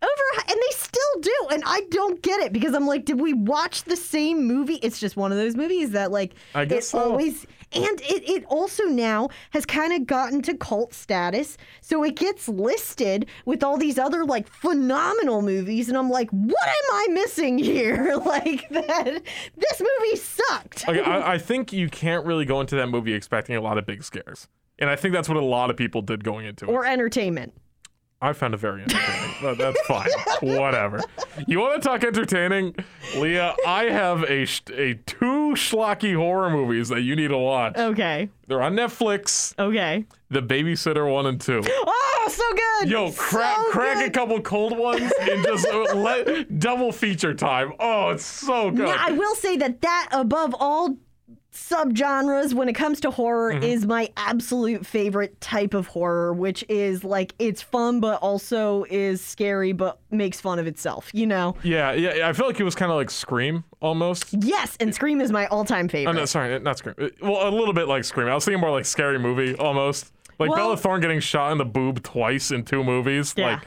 over, 0.02 0.44
and 0.48 0.58
they 0.58 0.76
still 0.76 1.22
do, 1.22 1.48
and 1.52 1.64
I 1.66 1.82
don't 1.90 2.22
get 2.22 2.40
it 2.42 2.54
because 2.54 2.74
I'm 2.74 2.88
like, 2.88 3.06
did 3.06 3.20
we 3.20 3.34
watch 3.34 3.84
the 3.84 3.96
same 3.96 4.46
movie? 4.48 4.76
It's 4.76 5.00
just 5.00 5.18
one 5.18 5.32
of 5.32 5.38
those 5.38 5.56
movies 5.56 5.92
that 5.92 6.12
like 6.12 6.36
I 6.56 6.66
guess 6.66 6.86
it 6.86 6.90
so. 6.90 7.00
always. 7.00 7.46
And 7.72 8.02
it, 8.02 8.28
it 8.28 8.46
also 8.46 8.86
now 8.86 9.30
has 9.52 9.64
kind 9.64 9.94
of 9.94 10.08
gotten 10.08 10.42
to 10.42 10.58
cult 10.58 10.92
status. 10.92 11.56
So 11.82 12.04
it 12.04 12.16
gets 12.16 12.50
listed 12.50 13.28
with 13.46 13.64
all 13.64 13.78
these 13.78 14.00
other 14.00 14.26
like 14.26 14.48
phenomenal 14.48 15.44
movies. 15.44 15.88
And 15.88 15.96
I'm 15.96 16.10
like, 16.10 16.32
what 16.32 16.68
am 16.68 16.94
I 16.94 17.08
missing 17.12 17.60
here? 17.60 18.16
like 18.26 18.68
that, 18.70 19.22
this 19.56 19.82
movie 19.82 20.16
sucked. 20.16 20.90
Okay, 20.90 21.02
I, 21.02 21.34
I 21.34 21.38
think 21.38 21.72
you 21.72 21.90
can't 21.90 22.26
really 22.26 22.46
go 22.46 22.60
into 22.60 22.76
that 22.76 22.88
movie 22.88 23.14
expecting 23.14 23.56
a 23.56 23.62
lot 23.62 23.78
of 23.78 23.86
big 23.86 24.04
scares. 24.04 24.48
And 24.80 24.90
I 24.90 24.96
think 24.96 25.14
that's 25.14 25.30
what 25.30 25.38
a 25.38 25.46
lot 25.46 25.70
of 25.70 25.78
people 25.78 26.02
did 26.02 26.24
going 26.24 26.48
into 26.48 26.66
it. 26.66 26.70
Or 26.70 26.86
entertainment. 26.86 27.54
I 28.22 28.34
found 28.34 28.54
it 28.54 28.58
very 28.58 28.82
entertaining. 28.82 29.36
But 29.42 29.58
that's 29.58 29.80
fine. 29.88 30.10
Whatever. 30.42 31.00
You 31.48 31.60
want 31.62 31.82
to 31.82 31.88
talk 31.88 32.04
entertaining? 32.04 32.76
Leah, 33.16 33.56
I 33.66 33.86
have 33.86 34.24
a, 34.24 34.44
sh- 34.46 34.62
a 34.74 34.96
two 35.06 35.54
schlocky 35.56 36.14
horror 36.16 36.50
movies 36.50 36.90
that 36.90 37.02
you 37.02 37.16
need 37.16 37.30
to 37.30 37.38
watch. 37.38 37.78
Okay. 37.78 38.30
They're 38.48 38.62
on 38.62 38.76
Netflix. 38.76 39.58
Okay. 39.58 40.06
The 40.30 40.42
Babysitter 40.42 41.10
1 41.10 41.26
and 41.28 41.40
2. 41.40 41.64
Oh, 41.66 42.28
so 42.30 42.44
good. 42.82 42.90
Yo, 42.92 43.12
crack 43.14 43.56
So 43.56 43.72
crack 43.72 44.06
a 44.06 44.12
couple 44.12 44.42
cold 44.42 44.78
ones 44.78 45.12
and 45.22 45.44
just 45.46 45.66
uh, 45.68 45.96
let 45.96 46.60
double 46.60 46.92
feature 46.92 47.34
time. 47.34 47.72
Oh, 47.80 48.10
it's 48.10 48.26
so 48.26 48.70
good. 48.70 48.86
Now, 48.86 48.96
I 49.00 49.14
will 49.14 49.36
say 49.36 49.56
that 49.58 49.80
that 49.82 50.10
above 50.12 50.54
all 50.60 50.98
subgenres 51.70 52.54
when 52.54 52.70
it 52.70 52.74
comes 52.74 53.00
to 53.02 53.12
horror 53.12 53.40
Mm-hmm. 53.54 53.64
is 53.64 53.86
my 53.86 54.10
absolute 54.18 54.86
favorite 54.86 55.40
type 55.42 55.74
of 55.74 55.88
horror 55.88 56.34
which 56.34 56.64
is 56.70 57.04
like 57.04 57.34
it's 57.40 57.62
fun 57.62 58.00
but 58.00 58.20
also 58.22 58.86
is 58.90 59.22
scary 59.24 59.72
but 59.72 60.00
makes 60.12 60.40
fun 60.40 60.60
of 60.60 60.68
itself 60.68 61.10
you 61.14 61.26
know 61.26 61.56
yeah, 61.64 61.92
yeah. 61.94 62.28
I 62.30 62.34
feel 62.34 62.46
like 62.48 62.60
it 62.60 62.64
was 62.64 62.76
kind 62.76 62.92
of 62.92 62.98
like 62.98 63.10
Scream 63.10 63.64
almost. 63.82 64.34
yes 64.40 64.78
and 64.80 64.94
scream 64.94 65.20
is 65.22 65.32
my 65.32 65.48
all-time 65.48 65.88
favorite 65.90 66.12
Oh, 66.12 66.20
no, 66.20 66.26
sorry, 66.26 66.60
not 66.60 66.78
Scream. 66.78 66.96
Uh, 67.00 67.08
Well, 67.22 67.48
a 67.48 67.52
little 67.52 67.74
bit 67.74 67.88
like 67.88 68.04
Scream. 68.04 68.28
I 68.28 68.36
was 68.36 68.46
thinking 68.46 68.62
more 68.62 68.72
like 68.72 68.86
Scary 68.86 69.18
Movie 69.20 69.56
almost. 69.56 70.12
Like 70.40 70.50
Well- 70.50 70.58
Bella 70.58 70.78
Thorne 70.78 71.02
getting 71.02 71.20
shot 71.20 71.52
in 71.52 71.58
the 71.58 71.66
boob 71.66 72.04
twice 72.04 72.52
in 72.52 72.64
two 72.64 72.84
movies. 72.84 73.34
Yeah. 73.38 73.46
Like, 73.48 73.62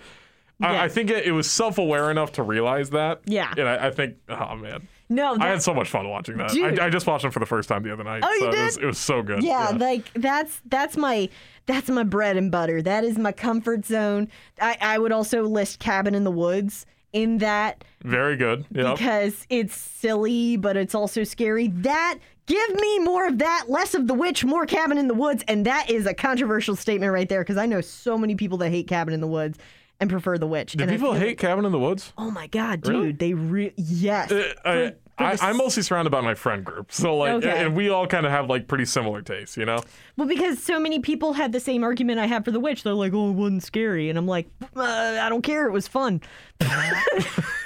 I, 0.61 0.85
I 0.85 0.89
think 0.89 1.11
it, 1.11 1.25
it 1.27 1.33
was 1.33 1.51
self 1.51 1.79
aware 1.79 2.11
enough 2.11 2.33
to 2.33 2.43
realize 2.43 2.91
that. 2.91 3.21
Yeah. 3.27 3.53
And 3.57 3.69
I, 3.69 3.89
I 3.89 3.91
think, 3.91 4.17
oh 4.29 4.55
man. 4.57 4.87
No, 5.15 5.37
I 5.41 5.49
had 5.49 5.63
so 5.63 5.75
much 5.75 5.89
fun 5.91 6.09
watching 6.09 6.37
that. 6.39 6.51
I, 6.53 6.87
I 6.87 6.91
just 6.91 7.07
watched 7.07 7.23
them 7.23 7.31
for 7.31 7.41
the 7.41 7.47
first 7.47 7.69
time 7.69 7.83
the 7.83 7.93
other 7.93 8.05
night. 8.05 8.23
Oh, 8.25 8.33
you 8.35 8.41
so 8.41 8.47
It 8.47 8.65
was, 8.65 8.75
did? 8.77 8.83
it 8.85 8.87
was 8.87 8.99
so 8.99 9.23
good. 9.23 9.43
yeah, 9.43 9.71
like 9.77 10.13
that's 10.15 10.61
that's 10.67 10.97
my 10.97 11.29
that's 11.67 11.89
my 11.91 12.03
bread 12.03 12.37
and 12.37 12.51
butter. 12.51 12.83
That 12.83 13.05
is 13.05 13.19
my 13.19 13.33
comfort 13.33 13.85
zone. 13.87 14.29
I, 14.61 14.77
I 14.81 14.99
would 14.99 15.13
also 15.13 15.43
list 15.45 15.79
Cabin 15.79 16.15
in 16.15 16.25
the 16.25 16.31
Woods 16.31 16.87
in 17.13 17.39
that 17.39 17.85
Very 18.03 18.37
good. 18.37 18.65
Yep. 18.73 18.97
because 18.97 19.47
it's 19.51 19.77
silly, 19.77 20.57
but 20.57 20.77
it's 20.77 20.95
also 20.95 21.25
scary. 21.25 21.69
That 21.69 22.19
give 22.47 22.75
me 22.81 22.99
more 23.01 23.27
of 23.29 23.39
that, 23.39 23.67
less 23.69 23.95
of 23.95 24.07
the 24.09 24.15
witch, 24.15 24.45
more 24.45 24.65
Cabin 24.67 24.97
in 24.99 25.09
the 25.09 25.15
Woods, 25.15 25.45
and 25.47 25.67
that 25.67 25.91
is 25.91 26.07
a 26.07 26.15
controversial 26.15 26.75
statement 26.75 27.13
right 27.13 27.29
there 27.29 27.43
because 27.43 27.59
I 27.59 27.67
know 27.67 27.81
so 27.83 28.17
many 28.17 28.35
people 28.35 28.59
that 28.59 28.71
hate 28.71 28.89
Cabin 28.89 29.13
in 29.15 29.21
the 29.21 29.27
Woods 29.29 29.59
and 30.01 30.11
prefer 30.11 30.37
the 30.39 30.47
witch. 30.49 30.73
Do 30.73 30.83
and 30.83 30.91
people 30.91 31.13
hate 31.13 31.27
like- 31.29 31.39
Cabin 31.39 31.65
in 31.65 31.71
the 31.71 31.79
Woods? 31.79 32.13
oh 32.19 32.31
my 32.31 32.47
god, 32.49 32.81
dude! 32.81 32.93
Really? 32.95 33.13
They 33.13 33.35
re- 33.35 33.75
yes. 33.77 34.33
Uh, 34.33 34.53
I, 34.65 34.95
I, 35.19 35.37
I'm 35.41 35.57
mostly 35.59 35.83
surrounded 35.83 36.11
by 36.11 36.21
my 36.21 36.35
friend 36.35 36.65
group, 36.65 36.91
so 36.91 37.17
like, 37.17 37.33
Okay. 37.35 37.65
and 37.65 37.77
we 37.77 37.91
all 37.91 38.07
kind 38.07 38.25
of 38.27 38.33
have 38.33 38.49
like 38.49 38.67
pretty 38.67 38.87
similar 38.87 39.23
tastes, 39.23 39.57
you 39.57 39.65
know. 39.65 39.81
Well, 40.17 40.27
because 40.27 40.61
so 40.63 40.81
many 40.81 40.99
people 41.01 41.35
had 41.35 41.53
the 41.53 41.61
same 41.61 41.85
argument 41.85 42.19
I 42.19 42.27
had 42.27 42.45
for 42.45 42.51
the 42.51 42.59
witch. 42.61 42.83
They're 42.83 42.95
like, 42.95 43.13
"Oh, 43.15 43.29
it 43.31 43.35
wasn't 43.35 43.63
scary," 43.63 44.09
and 44.09 44.19
I'm 44.19 44.27
like, 44.27 44.49
uh, 44.75 44.81
"I 45.23 45.29
don't 45.29 45.43
care. 45.43 45.67
It 45.67 45.73
was 45.73 45.87
fun." 45.89 46.21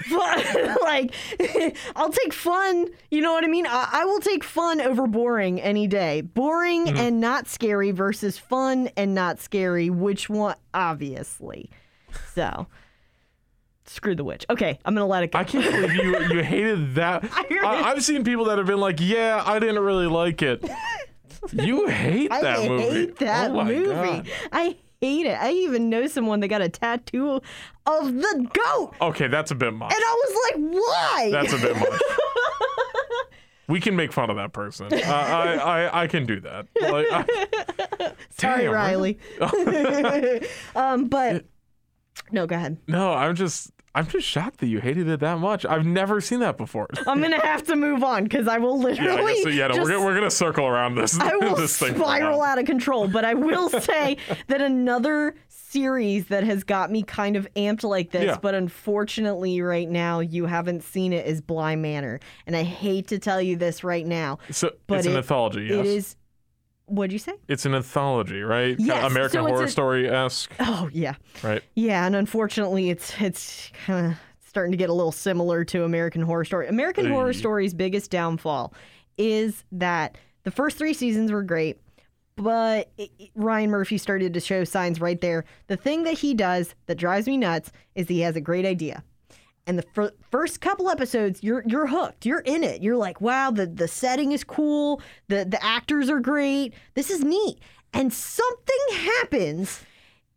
But, 0.09 0.80
like, 0.82 1.12
I'll 1.96 2.11
take 2.11 2.32
fun. 2.32 2.87
You 3.11 3.20
know 3.22 3.32
what 3.32 3.42
I 3.42 3.48
mean? 3.48 3.66
I, 3.66 3.88
I 3.92 4.04
will 4.04 4.20
take 4.20 4.44
fun 4.44 4.80
over 4.80 5.06
boring 5.09 5.61
any 5.61 5.88
day. 5.88 6.20
Boring 6.20 6.87
Mm-hmm. 6.87 6.96
and 6.96 7.20
not 7.20 7.48
scary 7.48 7.90
versus 7.90 8.38
fun 8.38 8.88
and 8.96 9.14
not 9.16 9.40
scary. 9.40 9.90
Which 9.90 10.28
one? 10.28 10.54
Obviously. 10.74 11.70
So, 12.35 12.68
screw 13.87 14.14
the 14.14 14.25
witch. 14.25 14.44
Okay, 14.51 14.79
I'm 14.85 14.94
gonna 14.94 15.07
let 15.07 15.22
it 15.22 15.33
go. 15.33 15.38
I 15.38 15.44
can't 15.44 15.64
believe 15.64 15.94
you 15.94 16.18
you 16.37 16.42
hated 16.42 16.94
that. 16.96 17.25
heard 17.25 17.64
I, 17.64 17.90
I've 17.90 18.05
seen 18.05 18.25
people 18.25 18.44
that 18.46 18.59
have 18.59 18.66
been 18.66 18.81
like, 18.81 18.99
"Yeah, 19.01 19.42
I 19.44 19.59
didn't 19.59 19.79
really 19.83 20.07
like 20.07 20.42
it." 20.42 20.64
You 21.53 21.87
hate 21.87 22.33
I 22.33 22.40
that 22.42 22.68
movie. 22.68 22.83
hate 22.85 23.16
that 23.18 23.51
oh 23.53 23.64
movie. 23.64 23.87
God. 23.87 24.29
I 24.53 24.77
hate 25.01 25.27
it. 25.27 25.38
I 25.40 25.53
even 25.53 25.88
know 25.90 26.07
someone 26.09 26.40
that 26.40 26.49
got 26.49 26.61
a 26.62 26.68
tattoo 26.68 27.40
of 27.87 28.14
the 28.14 28.49
goat. 28.53 28.94
Okay, 29.01 29.29
that's 29.29 29.53
a 29.53 29.55
bit 29.55 29.72
much. 29.72 29.92
And 29.94 30.03
I 30.05 30.25
was 30.27 30.37
like, 30.51 30.75
why? 30.75 31.29
That's 31.31 31.53
a 31.53 31.59
bit 31.59 31.77
much. 31.77 32.01
we 33.68 33.81
can 33.81 33.94
make 33.94 34.12
fun 34.12 34.31
of 34.31 34.37
that 34.37 34.53
person. 34.53 34.88
Uh, 34.92 34.96
I, 35.07 35.55
I 35.87 36.03
I 36.03 36.07
can 36.09 36.27
do 36.27 36.40
that. 36.40 36.66
Like, 36.81 37.07
I, 37.12 38.12
Sorry, 38.31 38.64
Damn, 38.64 38.72
Riley. 38.72 39.18
um, 40.75 41.09
but 41.09 41.44
no, 42.33 42.46
go 42.46 42.57
ahead. 42.57 42.79
no, 42.88 43.12
I'm 43.12 43.35
just 43.37 43.70
I'm 43.96 44.06
just 44.06 44.26
shocked 44.28 44.59
that 44.59 44.66
you 44.66 44.80
hated 44.80 45.09
it 45.09 45.20
that 45.20 45.38
much. 45.38 45.64
I've 45.66 45.87
never 45.87 46.20
seen 46.20 46.40
that 46.40 46.56
before. 46.56 46.87
I'm 47.06 47.20
gonna 47.22 47.44
have 47.44 47.64
to 47.64 47.76
move 47.76 48.04
on 48.04 48.24
because 48.24 48.46
I 48.46 48.59
will 48.59 48.76
Yeah, 48.92 49.14
literally 49.14 49.56
yeah. 49.56 49.68
No, 49.68 49.74
just, 49.74 49.80
we're, 49.88 49.96
gonna, 49.96 50.04
we're 50.04 50.14
gonna 50.14 50.30
circle 50.30 50.66
around 50.66 50.94
this. 50.96 51.18
I 51.18 51.35
will 51.40 51.56
this 51.56 51.74
spiral 51.74 52.42
out 52.42 52.59
of 52.59 52.66
control. 52.66 53.09
But 53.09 53.24
I 53.24 53.35
will 53.35 53.68
say 53.80 54.18
that 54.48 54.61
another 54.61 55.35
series 55.48 56.26
that 56.26 56.44
has 56.44 56.62
got 56.62 56.90
me 56.92 57.02
kind 57.02 57.37
of 57.37 57.48
amped 57.54 57.82
like 57.82 58.11
this, 58.11 58.24
Yeah. 58.24 58.38
but 58.40 58.54
unfortunately 58.54 59.61
right 59.62 59.88
now 59.88 60.20
you 60.20 60.46
haven't 60.46 60.82
seen 60.82 61.12
it 61.12 61.26
is 61.26 61.40
Bly 61.40 61.74
Manor, 61.76 62.20
and 62.46 62.54
I 62.54 62.62
hate 62.62 63.09
to 63.09 63.18
tell 63.18 63.40
you 63.42 63.56
this 63.56 63.82
right 63.82 64.06
now, 64.06 64.38
So 64.50 64.72
but 64.87 64.98
it's 64.98 65.06
an 65.06 65.14
it- 65.14 65.18
anthology. 65.18 65.62
Yes, 65.64 65.78
it 65.78 65.87
is. 65.87 66.16
What'd 66.87 67.12
you 67.12 67.18
say? 67.18 67.35
It's 67.49 67.66
an 67.66 67.75
anthology, 67.75 68.40
right? 68.42 68.77
Yes, 68.79 69.11
American 69.11 69.40
so 69.42 69.46
Horror 69.49 69.64
a- 69.64 69.68
Story 69.68 70.09
esque, 70.09 70.53
Oh 70.61 70.88
yeah. 70.92 71.14
right? 71.42 71.62
Yeah, 71.75 72.07
and 72.07 72.14
unfortunately, 72.16 72.90
it's 72.90 73.12
it's 73.20 73.70
kind 73.87 74.07
of 74.12 74.18
starting 74.46 74.70
to 74.72 74.77
get 74.79 74.88
a 74.88 74.92
little 74.94 75.12
similar 75.12 75.64
to 75.64 75.85
American 75.85 76.22
Horror 76.22 76.44
Story. 76.44 76.68
American 76.68 77.07
Horror 77.11 77.33
Story's 77.33 77.75
biggest 77.75 78.11
downfall 78.11 78.72
is 79.18 79.64
that 79.72 80.16
the 80.44 80.51
first 80.51 80.79
three 80.79 80.94
seasons 80.94 81.33
were 81.33 81.42
great, 81.42 81.79
but 82.37 82.90
it, 82.96 83.11
it- 83.18 83.31
Ryan 83.35 83.70
Murphy 83.70 83.99
started 83.99 84.33
to 84.35 84.40
show 84.40 84.62
signs 84.64 85.01
right 85.01 85.20
there. 85.20 85.44
The 85.66 85.77
thing 85.77 86.05
that 86.05 86.18
he 86.18 86.35
does 86.35 86.75
that 86.87 86.96
drives 86.99 87.27
me 87.27 87.37
nuts 87.37 87.72
is 87.96 88.07
he 88.09 88.20
has 88.20 88.37
a 88.37 88.40
great 88.40 88.64
idea. 88.64 89.03
And 89.66 89.79
the 89.79 89.83
fir- 89.94 90.12
first 90.31 90.61
couple 90.61 90.88
episodes, 90.88 91.42
you're 91.42 91.64
you're 91.66 91.88
hooked. 91.88 92.24
You're 92.24 92.40
in 92.40 92.62
it. 92.62 92.83
You're 92.83 92.96
like, 92.96 93.20
wow, 93.20 93.50
the 93.50 93.66
the 93.66 93.88
setting 93.88 94.33
is 94.33 94.44
cool. 94.44 95.00
The 95.29 95.44
the 95.44 95.62
actors 95.62 96.09
are 96.09 96.20
great. 96.20 96.74
This 96.94 97.11
is 97.11 97.22
neat. 97.24 97.59
And 97.92 98.12
something 98.12 98.76
happens 98.92 99.83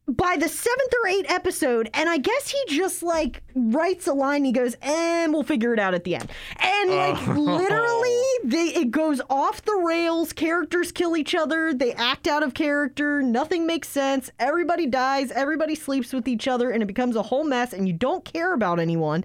by 0.10 0.36
the 0.38 0.48
seventh 0.50 0.94
or 1.04 1.08
eighth 1.08 1.30
episode, 1.32 1.90
and 1.94 2.10
I 2.10 2.18
guess 2.18 2.50
he 2.50 2.58
just 2.76 3.04
like 3.04 3.42
writes 3.56 4.08
a 4.08 4.14
line. 4.14 4.44
He 4.44 4.52
goes, 4.52 4.76
"And 4.82 5.34
we'll 5.34 5.44
figure 5.44 5.74
it 5.74 5.80
out 5.80 5.94
at 5.94 6.04
the 6.04 6.16
end." 6.16 6.30
And 6.60 6.92
like 6.92 7.28
oh. 7.28 7.32
literally, 7.40 8.22
they 8.44 8.74
it 8.82 8.92
goes 8.92 9.22
off 9.30 9.64
the 9.64 9.76
rails. 9.76 10.34
Characters 10.34 10.92
kill 10.92 11.16
each 11.16 11.36
other. 11.36 11.74
They 11.74 11.94
act 11.94 12.28
out 12.28 12.44
of 12.44 12.54
character. 12.54 13.22
Nothing 13.22 13.66
makes 13.68 13.88
sense. 13.88 14.30
Everybody 14.40 14.86
dies. 14.88 15.32
Everybody 15.32 15.76
sleeps 15.76 16.12
with 16.14 16.28
each 16.28 16.48
other, 16.48 16.72
and 16.72 16.82
it 16.82 16.88
becomes 16.88 17.16
a 17.16 17.24
whole 17.24 17.44
mess. 17.44 17.74
And 17.74 17.88
you 17.88 17.94
don't 17.94 18.26
care 18.26 18.54
about 18.54 18.80
anyone. 18.80 19.24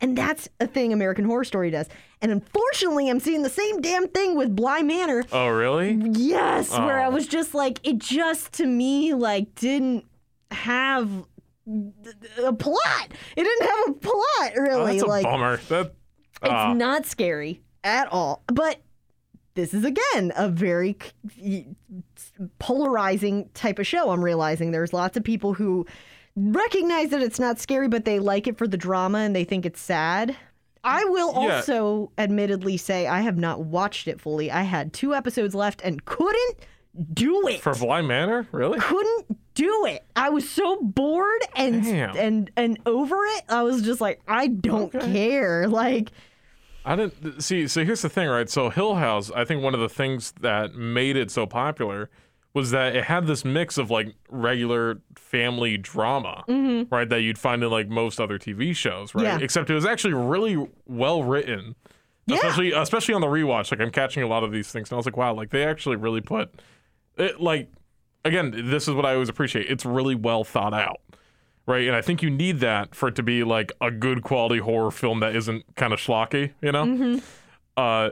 And 0.00 0.16
that's 0.16 0.48
a 0.60 0.66
thing 0.66 0.92
American 0.92 1.24
Horror 1.24 1.44
Story 1.44 1.70
does. 1.70 1.88
And 2.20 2.32
unfortunately, 2.32 3.08
I'm 3.08 3.20
seeing 3.20 3.42
the 3.42 3.48
same 3.50 3.80
damn 3.80 4.08
thing 4.08 4.36
with 4.36 4.54
Bly 4.56 4.82
Manor. 4.82 5.24
Oh, 5.32 5.48
really? 5.48 5.92
Yes, 6.12 6.70
where 6.70 6.98
I 6.98 7.06
Oh. 7.06 7.10
was 7.10 7.26
just 7.26 7.54
like, 7.54 7.78
it 7.82 7.98
just 7.98 8.52
to 8.54 8.66
me 8.66 9.14
like 9.14 9.54
didn't 9.54 10.04
have 10.50 11.10
a 12.44 12.52
plot. 12.52 13.08
It 13.36 13.44
didn't 13.44 13.68
have 13.68 13.88
a 13.88 13.92
plot 13.94 14.52
Oh, 14.56 14.60
really. 14.60 14.92
that's 14.92 15.02
a 15.02 15.06
like 15.06 15.24
bummer. 15.24 15.56
That. 15.68 15.86
it's 15.86 16.50
ah. 16.50 16.72
not 16.72 17.06
scary 17.06 17.60
at 17.84 18.08
all. 18.12 18.42
But 18.46 18.80
this 19.54 19.72
is 19.74 19.84
again 19.84 20.32
a 20.36 20.48
very 20.48 20.96
polarizing 22.58 23.48
type 23.54 23.78
of 23.78 23.86
show. 23.86 24.10
I'm 24.10 24.22
realizing 24.24 24.70
there's 24.70 24.92
lots 24.92 25.16
of 25.16 25.24
people 25.24 25.54
who 25.54 25.86
recognize 26.36 27.10
that 27.10 27.22
it's 27.22 27.38
not 27.40 27.58
scary, 27.58 27.88
but 27.88 28.04
they 28.04 28.18
like 28.18 28.46
it 28.46 28.58
for 28.58 28.68
the 28.68 28.76
drama 28.76 29.18
and 29.18 29.34
they 29.34 29.44
think 29.44 29.64
it's 29.66 29.80
sad. 29.80 30.36
I 30.84 31.04
will 31.06 31.32
Yeah. 31.32 31.56
also 31.56 32.12
admittedly 32.18 32.76
say 32.76 33.06
I 33.06 33.20
have 33.20 33.38
not 33.38 33.64
watched 33.64 34.06
it 34.06 34.20
fully. 34.20 34.50
I 34.50 34.62
had 34.62 34.92
two 34.92 35.14
episodes 35.14 35.54
left 35.54 35.80
and 35.82 36.04
couldn't 36.04 36.58
do 37.12 37.46
it 37.48 37.60
For 37.60 37.74
Bly 37.74 38.02
Manor, 38.02 38.46
really? 38.52 38.78
couldn't 38.78 39.35
do 39.56 39.86
it. 39.86 40.04
I 40.14 40.28
was 40.28 40.48
so 40.48 40.76
bored 40.80 41.40
and 41.56 41.82
Damn. 41.82 42.16
and 42.16 42.50
and 42.56 42.78
over 42.86 43.16
it. 43.16 43.44
I 43.48 43.64
was 43.64 43.82
just 43.82 44.00
like, 44.00 44.20
I 44.28 44.46
don't 44.46 44.92
care. 44.92 45.66
Like, 45.66 46.12
I 46.84 46.94
didn't 46.94 47.40
see. 47.40 47.66
So 47.66 47.84
here's 47.84 48.02
the 48.02 48.08
thing, 48.08 48.28
right? 48.28 48.48
So 48.48 48.70
Hill 48.70 48.94
House, 48.94 49.32
I 49.34 49.44
think 49.44 49.62
one 49.62 49.74
of 49.74 49.80
the 49.80 49.88
things 49.88 50.32
that 50.40 50.74
made 50.74 51.16
it 51.16 51.32
so 51.32 51.46
popular 51.46 52.08
was 52.54 52.70
that 52.70 52.94
it 52.94 53.04
had 53.04 53.26
this 53.26 53.44
mix 53.44 53.76
of 53.76 53.90
like 53.90 54.14
regular 54.30 55.00
family 55.16 55.76
drama, 55.76 56.44
right? 56.90 57.08
That 57.08 57.22
you'd 57.22 57.38
find 57.38 57.62
in 57.64 57.70
like 57.70 57.88
most 57.88 58.20
other 58.20 58.38
TV 58.38 58.74
shows, 58.74 59.14
right? 59.14 59.26
Mm-hmm. 59.26 59.38
Yeah. 59.40 59.44
Except 59.44 59.68
it 59.68 59.74
was 59.74 59.84
actually 59.84 60.14
really 60.14 60.66
well 60.86 61.22
written. 61.22 61.74
Yeah. 62.26 62.36
Especially, 62.36 62.72
especially 62.72 63.14
on 63.14 63.20
the 63.20 63.26
rewatch. 63.26 63.70
Like 63.70 63.80
I'm 63.80 63.90
catching 63.90 64.22
a 64.22 64.26
lot 64.26 64.42
of 64.42 64.52
these 64.52 64.70
things, 64.70 64.90
and 64.90 64.96
I 64.96 64.98
was 64.98 65.06
like, 65.06 65.16
wow, 65.16 65.34
like 65.34 65.50
they 65.50 65.64
actually 65.64 65.96
really 65.96 66.20
put 66.20 66.50
it. 67.18 67.40
Like 67.40 67.70
again, 68.26 68.70
this 68.70 68.88
is 68.88 68.94
what 68.94 69.06
I 69.06 69.14
always 69.14 69.28
appreciate. 69.28 69.66
It's 69.70 69.84
really 69.84 70.14
well 70.14 70.44
thought 70.44 70.74
out. 70.74 71.00
Right, 71.68 71.88
and 71.88 71.96
I 71.96 72.00
think 72.00 72.22
you 72.22 72.30
need 72.30 72.60
that 72.60 72.94
for 72.94 73.08
it 73.08 73.16
to 73.16 73.24
be 73.24 73.42
like 73.42 73.72
a 73.80 73.90
good 73.90 74.22
quality 74.22 74.58
horror 74.58 74.92
film 74.92 75.18
that 75.18 75.34
isn't 75.34 75.64
kind 75.74 75.92
of 75.92 75.98
schlocky, 75.98 76.52
you 76.62 76.70
know. 76.70 76.84
Mm-hmm. 76.84 77.18
Uh, 77.76 78.10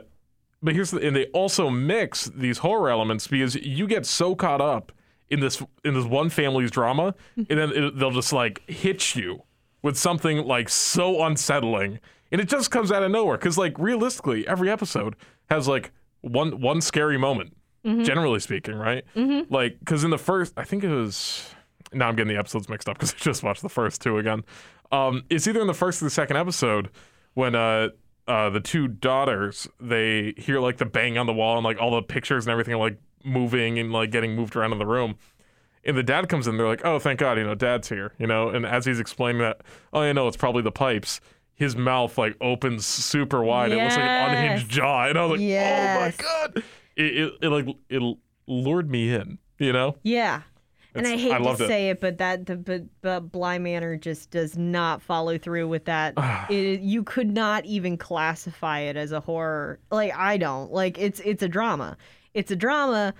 but 0.61 0.73
here's 0.73 0.91
the, 0.91 0.99
and 0.99 1.15
they 1.15 1.27
also 1.27 1.69
mix 1.69 2.25
these 2.25 2.57
horror 2.57 2.89
elements 2.89 3.27
because 3.27 3.55
you 3.55 3.87
get 3.87 4.05
so 4.05 4.35
caught 4.35 4.59
up 4.59 4.91
in 5.29 5.39
this 5.39 5.61
in 5.83 5.93
this 5.93 6.05
one 6.05 6.29
family's 6.29 6.69
drama, 6.69 7.15
and 7.37 7.47
then 7.47 7.71
it, 7.71 7.97
they'll 7.97 8.11
just 8.11 8.33
like 8.33 8.61
hit 8.69 9.15
you 9.15 9.43
with 9.81 9.97
something 9.97 10.45
like 10.45 10.67
so 10.67 11.23
unsettling, 11.23 11.99
and 12.31 12.41
it 12.41 12.49
just 12.49 12.71
comes 12.71 12.91
out 12.91 13.03
of 13.03 13.11
nowhere. 13.11 13.37
Because 13.37 13.57
like 13.57 13.79
realistically, 13.79 14.47
every 14.47 14.69
episode 14.69 15.15
has 15.49 15.67
like 15.67 15.91
one 16.21 16.59
one 16.59 16.81
scary 16.81 17.17
moment, 17.17 17.55
generally 18.03 18.39
speaking, 18.39 18.75
right? 18.75 19.03
Like 19.49 19.79
because 19.79 20.03
in 20.03 20.09
the 20.09 20.17
first, 20.17 20.53
I 20.57 20.63
think 20.63 20.83
it 20.83 20.89
was. 20.89 21.49
Now 21.93 22.07
I'm 22.09 22.15
getting 22.15 22.33
the 22.33 22.39
episodes 22.39 22.67
mixed 22.67 22.89
up 22.89 22.97
because 22.97 23.13
I 23.15 23.17
just 23.17 23.43
watched 23.43 23.61
the 23.61 23.69
first 23.69 24.01
two 24.01 24.17
again. 24.17 24.43
Um, 24.91 25.23
it's 25.29 25.47
either 25.47 25.61
in 25.61 25.67
the 25.67 25.73
first 25.73 26.01
or 26.01 26.05
the 26.05 26.11
second 26.11 26.37
episode 26.37 26.89
when 27.35 27.55
uh, 27.55 27.89
uh, 28.27 28.49
the 28.49 28.59
two 28.59 28.87
daughters 28.87 29.67
they 29.79 30.33
hear 30.37 30.59
like 30.59 30.77
the 30.77 30.85
bang 30.85 31.17
on 31.17 31.25
the 31.27 31.33
wall 31.33 31.57
and 31.57 31.63
like 31.63 31.79
all 31.79 31.91
the 31.91 32.01
pictures 32.01 32.45
and 32.45 32.51
everything 32.51 32.73
are 32.73 32.77
like 32.79 32.97
moving 33.23 33.77
and 33.79 33.91
like 33.91 34.11
getting 34.11 34.35
moved 34.35 34.55
around 34.55 34.71
in 34.73 34.79
the 34.79 34.85
room. 34.85 35.15
And 35.83 35.95
the 35.95 36.03
dad 36.03 36.29
comes 36.29 36.47
in, 36.47 36.57
they're 36.57 36.67
like, 36.67 36.83
"Oh, 36.83 36.97
thank 36.97 37.19
God, 37.19 37.37
you 37.37 37.43
know, 37.43 37.53
Dad's 37.53 37.87
here," 37.89 38.13
you 38.17 38.25
know. 38.25 38.49
And 38.49 38.65
as 38.65 38.85
he's 38.85 38.99
explaining 38.99 39.41
that, 39.41 39.61
oh, 39.93 40.01
you 40.01 40.13
know, 40.15 40.27
it's 40.27 40.37
probably 40.37 40.63
the 40.63 40.71
pipes. 40.71 41.21
His 41.53 41.75
mouth 41.75 42.17
like 42.17 42.35
opens 42.41 42.85
super 42.87 43.43
wide. 43.43 43.71
It 43.71 43.75
looks 43.77 43.95
like 43.95 44.03
an 44.05 44.35
unhinged 44.35 44.67
jaw, 44.69 45.05
and 45.07 45.17
I 45.17 45.21
was 45.25 45.31
like, 45.39 45.47
Yes. 45.47 46.15
"Oh 46.19 46.25
my 46.25 46.47
God!" 46.51 46.63
It, 46.95 47.17
it, 47.17 47.33
it 47.41 47.49
like 47.49 47.67
it 47.89 48.17
lured 48.47 48.89
me 48.89 49.13
in, 49.13 49.37
you 49.59 49.73
know. 49.73 49.97
yeah. 50.03 50.41
And 50.97 51.05
I 51.05 51.17
hate 51.17 51.33
I 51.33 51.39
to 51.39 51.43
loved 51.43 51.59
it. 51.59 51.67
say 51.67 51.89
it, 51.89 51.99
but 51.99 52.19
that 52.19 52.45
the 52.45 52.55
but, 52.55 52.83
but 53.01 53.19
Bly 53.29 53.57
Manor 53.57 53.97
just 53.97 54.31
does 54.31 54.57
not 54.57 55.01
follow 55.01 55.37
through 55.37 55.67
with 55.67 55.83
that. 55.85 56.13
it, 56.49 56.79
you 56.79 57.03
could 57.03 57.29
not 57.29 57.65
even 57.65 57.97
classify 57.97 58.79
it 58.79 58.95
as 58.95 59.11
a 59.11 59.19
horror. 59.19 59.77
Like 59.91 60.15
I 60.15 60.37
don't. 60.37 60.71
Like 60.71 60.97
it's 60.97 61.19
it's 61.25 61.43
a 61.43 61.49
drama. 61.49 61.97
It's 62.33 62.49
a 62.49 62.55
drama, 62.55 63.13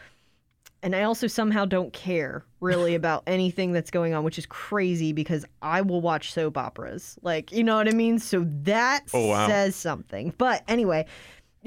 and 0.84 0.96
I 0.96 1.04
also 1.04 1.28
somehow 1.28 1.66
don't 1.66 1.92
care 1.92 2.46
really 2.62 2.96
about 3.02 3.24
anything 3.28 3.74
that's 3.74 3.92
going 3.92 4.14
on, 4.14 4.24
which 4.24 4.38
is 4.40 4.46
crazy 4.46 5.12
because 5.12 5.44
I 5.62 5.82
will 5.82 6.00
watch 6.00 6.32
soap 6.32 6.58
operas. 6.58 7.18
Like 7.24 7.52
you 7.52 7.62
know 7.66 7.76
what 7.76 7.90
I 7.90 7.92
mean. 7.92 8.20
So 8.20 8.46
that 8.64 9.04
Oh, 9.14 9.28
wow. 9.28 9.50
says 9.50 9.76
something. 9.76 10.34
But 10.38 10.64
anyway, 10.70 11.08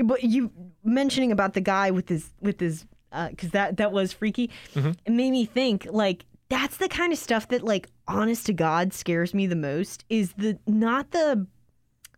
but 0.04 0.24
you 0.24 0.50
mentioning 0.84 1.32
about 1.32 1.54
the 1.54 1.60
guy 1.60 1.90
with 1.90 2.08
his 2.08 2.30
with 2.40 2.60
his 2.60 2.86
because 3.30 3.50
that 3.50 3.76
that 3.78 3.92
was 3.92 4.12
freaky. 4.12 4.50
Mm-hmm. 4.74 4.90
It 5.04 5.12
made 5.12 5.30
me 5.30 5.44
think 5.46 5.86
like 5.90 6.24
that's 6.48 6.78
the 6.78 6.88
kind 6.88 7.12
of 7.12 7.18
stuff 7.18 7.48
that 7.48 7.62
like 7.62 7.88
honest 8.06 8.46
to 8.46 8.52
God 8.52 8.92
scares 8.92 9.34
me 9.34 9.46
the 9.46 9.56
most 9.56 10.04
is 10.08 10.32
the 10.34 10.58
not 10.66 11.10
the 11.10 11.46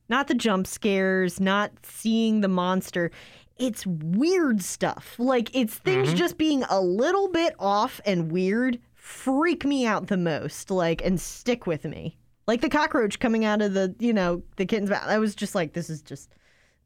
not 0.08 0.26
the 0.26 0.34
jump 0.34 0.66
scares, 0.66 1.38
not 1.40 1.70
seeing 1.82 2.40
the 2.40 2.48
monster. 2.48 3.10
It's 3.58 3.86
weird 3.86 4.62
stuff. 4.62 5.14
Like 5.18 5.54
it's 5.54 5.74
things 5.74 6.08
Mm-hmm. 6.08 6.16
just 6.16 6.38
being 6.38 6.64
a 6.64 6.80
little 6.80 7.28
bit 7.28 7.54
off 7.58 8.00
and 8.04 8.32
weird 8.32 8.78
freak 8.94 9.64
me 9.64 9.86
out 9.86 10.06
the 10.08 10.16
most. 10.16 10.70
Like 10.70 11.04
and 11.04 11.20
stick 11.20 11.66
with 11.66 11.84
me. 11.84 12.16
Like 12.46 12.62
the 12.62 12.68
cockroach 12.68 13.20
coming 13.20 13.44
out 13.44 13.62
of 13.62 13.74
the 13.74 13.94
you 13.98 14.12
know 14.12 14.42
the 14.56 14.66
kitten's 14.66 14.90
mouth. 14.90 15.06
I 15.06 15.18
was 15.18 15.34
just 15.34 15.54
like 15.54 15.72
this 15.74 15.90
is 15.90 16.02
just 16.02 16.30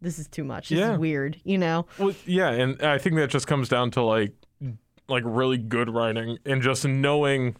this 0.04 0.18
is 0.20 0.28
too 0.28 0.44
much. 0.44 0.68
This 0.68 0.78
Yeah. 0.78 0.92
is 0.92 0.98
weird. 0.98 1.40
You 1.42 1.58
know. 1.58 1.86
Well, 1.98 2.14
yeah, 2.26 2.50
and 2.50 2.80
I 2.82 2.98
think 2.98 3.16
that 3.16 3.28
just 3.30 3.46
comes 3.48 3.68
down 3.68 3.90
to 3.92 4.02
like 4.02 4.32
like 5.08 5.22
really 5.26 5.58
good 5.58 5.90
writing 5.90 6.38
and 6.46 6.62
just 6.62 6.86
knowing 6.86 7.56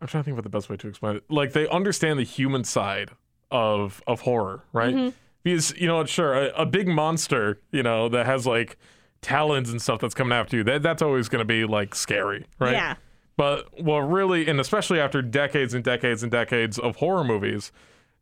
I'm 0.00 0.06
trying 0.06 0.22
to 0.22 0.24
think 0.24 0.36
of 0.38 0.44
the 0.44 0.50
best 0.50 0.68
way 0.68 0.76
to 0.76 0.88
explain 0.88 1.16
it. 1.16 1.24
Like 1.28 1.52
they 1.52 1.66
understand 1.68 2.18
the 2.18 2.24
human 2.24 2.64
side 2.64 3.10
of 3.50 4.02
of 4.06 4.22
horror, 4.22 4.64
right? 4.72 4.94
Mm-hmm. 4.94 5.08
Because 5.42 5.74
you 5.76 5.86
know, 5.86 6.04
sure, 6.04 6.34
a, 6.34 6.48
a 6.62 6.66
big 6.66 6.88
monster, 6.88 7.60
you 7.72 7.82
know, 7.82 8.08
that 8.08 8.26
has 8.26 8.46
like 8.46 8.76
talons 9.22 9.70
and 9.70 9.80
stuff 9.82 10.00
that's 10.00 10.14
coming 10.14 10.32
after 10.36 10.56
you, 10.58 10.64
that 10.64 10.82
that's 10.82 11.02
always 11.02 11.28
going 11.28 11.40
to 11.40 11.44
be 11.44 11.64
like 11.64 11.94
scary, 11.94 12.44
right? 12.58 12.72
Yeah. 12.72 12.94
But 13.36 13.68
well, 13.82 14.00
really, 14.00 14.48
and 14.48 14.60
especially 14.60 15.00
after 15.00 15.22
decades 15.22 15.72
and 15.74 15.82
decades 15.84 16.22
and 16.22 16.30
decades 16.30 16.78
of 16.78 16.96
horror 16.96 17.24
movies, 17.24 17.70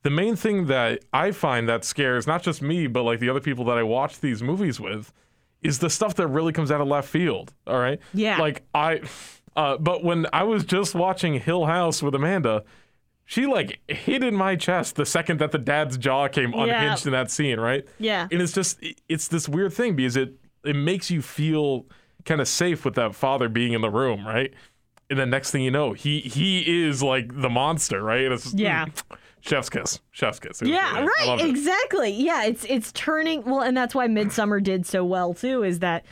the 0.07 0.11
main 0.11 0.37
thing 0.37 0.67
that 0.67 1.03
I 1.13 1.33
find 1.33 1.69
that 1.69 1.85
scares 1.85 2.29
not 2.29 2.41
just 2.41 2.63
me, 2.63 2.87
but 2.87 3.03
like 3.03 3.19
the 3.19 3.29
other 3.29 3.41
people 3.41 3.65
that 3.65 3.77
I 3.77 3.83
watch 3.83 4.21
these 4.21 4.41
movies 4.41 4.79
with, 4.79 5.13
is 5.63 5.81
the 5.81 5.91
stuff 5.91 6.15
that 6.15 6.29
really 6.29 6.53
comes 6.53 6.71
out 6.71 6.81
of 6.81 6.87
left 6.87 7.09
field. 7.09 7.53
All 7.67 7.81
right. 7.81 7.99
Yeah. 8.15 8.39
Like 8.39 8.63
I, 8.73 9.01
uh, 9.57 9.79
but 9.79 10.05
when 10.05 10.29
I 10.33 10.45
was 10.45 10.65
just 10.65 10.95
watching 10.95 11.41
Hill 11.41 11.67
House 11.67 12.05
with 12.05 12.15
Amanda, 12.15 12.63
she 13.25 13.47
like 13.47 13.81
hit 13.89 14.23
in 14.23 14.37
my 14.37 14.55
chest 14.55 14.95
the 14.95 15.05
second 15.05 15.41
that 15.41 15.51
the 15.51 15.59
dad's 15.59 15.99
jaw 15.99 16.29
came 16.29 16.55
unhinged 16.55 17.05
in 17.07 17.11
that 17.13 17.33
scene, 17.33 17.59
right? 17.59 17.85
Yeah. 17.99 18.29
And 18.31 18.41
it's 18.41 18.53
just 18.53 18.79
it's 19.09 19.27
this 19.27 19.49
weird 19.49 19.73
thing 19.73 19.97
because 19.97 20.17
it 20.17 20.35
it 20.65 20.77
makes 20.77 21.11
you 21.11 21.21
feel 21.21 21.85
kind 22.25 22.41
of 22.41 22.47
safe 22.47 22.85
with 22.85 22.95
that 22.95 23.17
father 23.17 23.49
being 23.49 23.73
in 23.73 23.81
the 23.81 23.91
room, 23.91 24.25
right? 24.25 24.55
And 25.11 25.19
then 25.19 25.31
next 25.31 25.51
thing 25.51 25.63
you 25.63 25.73
know, 25.73 25.95
he 25.95 26.21
he 26.21 26.87
is 26.87 27.03
like 27.03 27.41
the 27.41 27.51
monster, 27.51 28.05
right? 28.05 28.31
Yeah. 28.55 28.87
Chef's 29.47 29.69
kiss, 29.71 30.01
chef's 30.11 30.39
kiss. 30.41 30.63
It 30.63 30.69
Yeah. 30.69 31.05
Right. 31.05 31.41
Exactly. 31.41 32.11
Yeah, 32.11 32.45
it's 32.45 32.65
it's 32.65 32.93
turning 32.93 33.45
well, 33.45 33.61
and 33.63 33.77
that's 33.77 33.95
why 33.95 34.09
Midsommar 34.09 34.63
did 34.63 34.87
so 34.87 35.05
well 35.05 35.35
too. 35.35 35.63
Is 35.63 35.79
that 35.81 36.05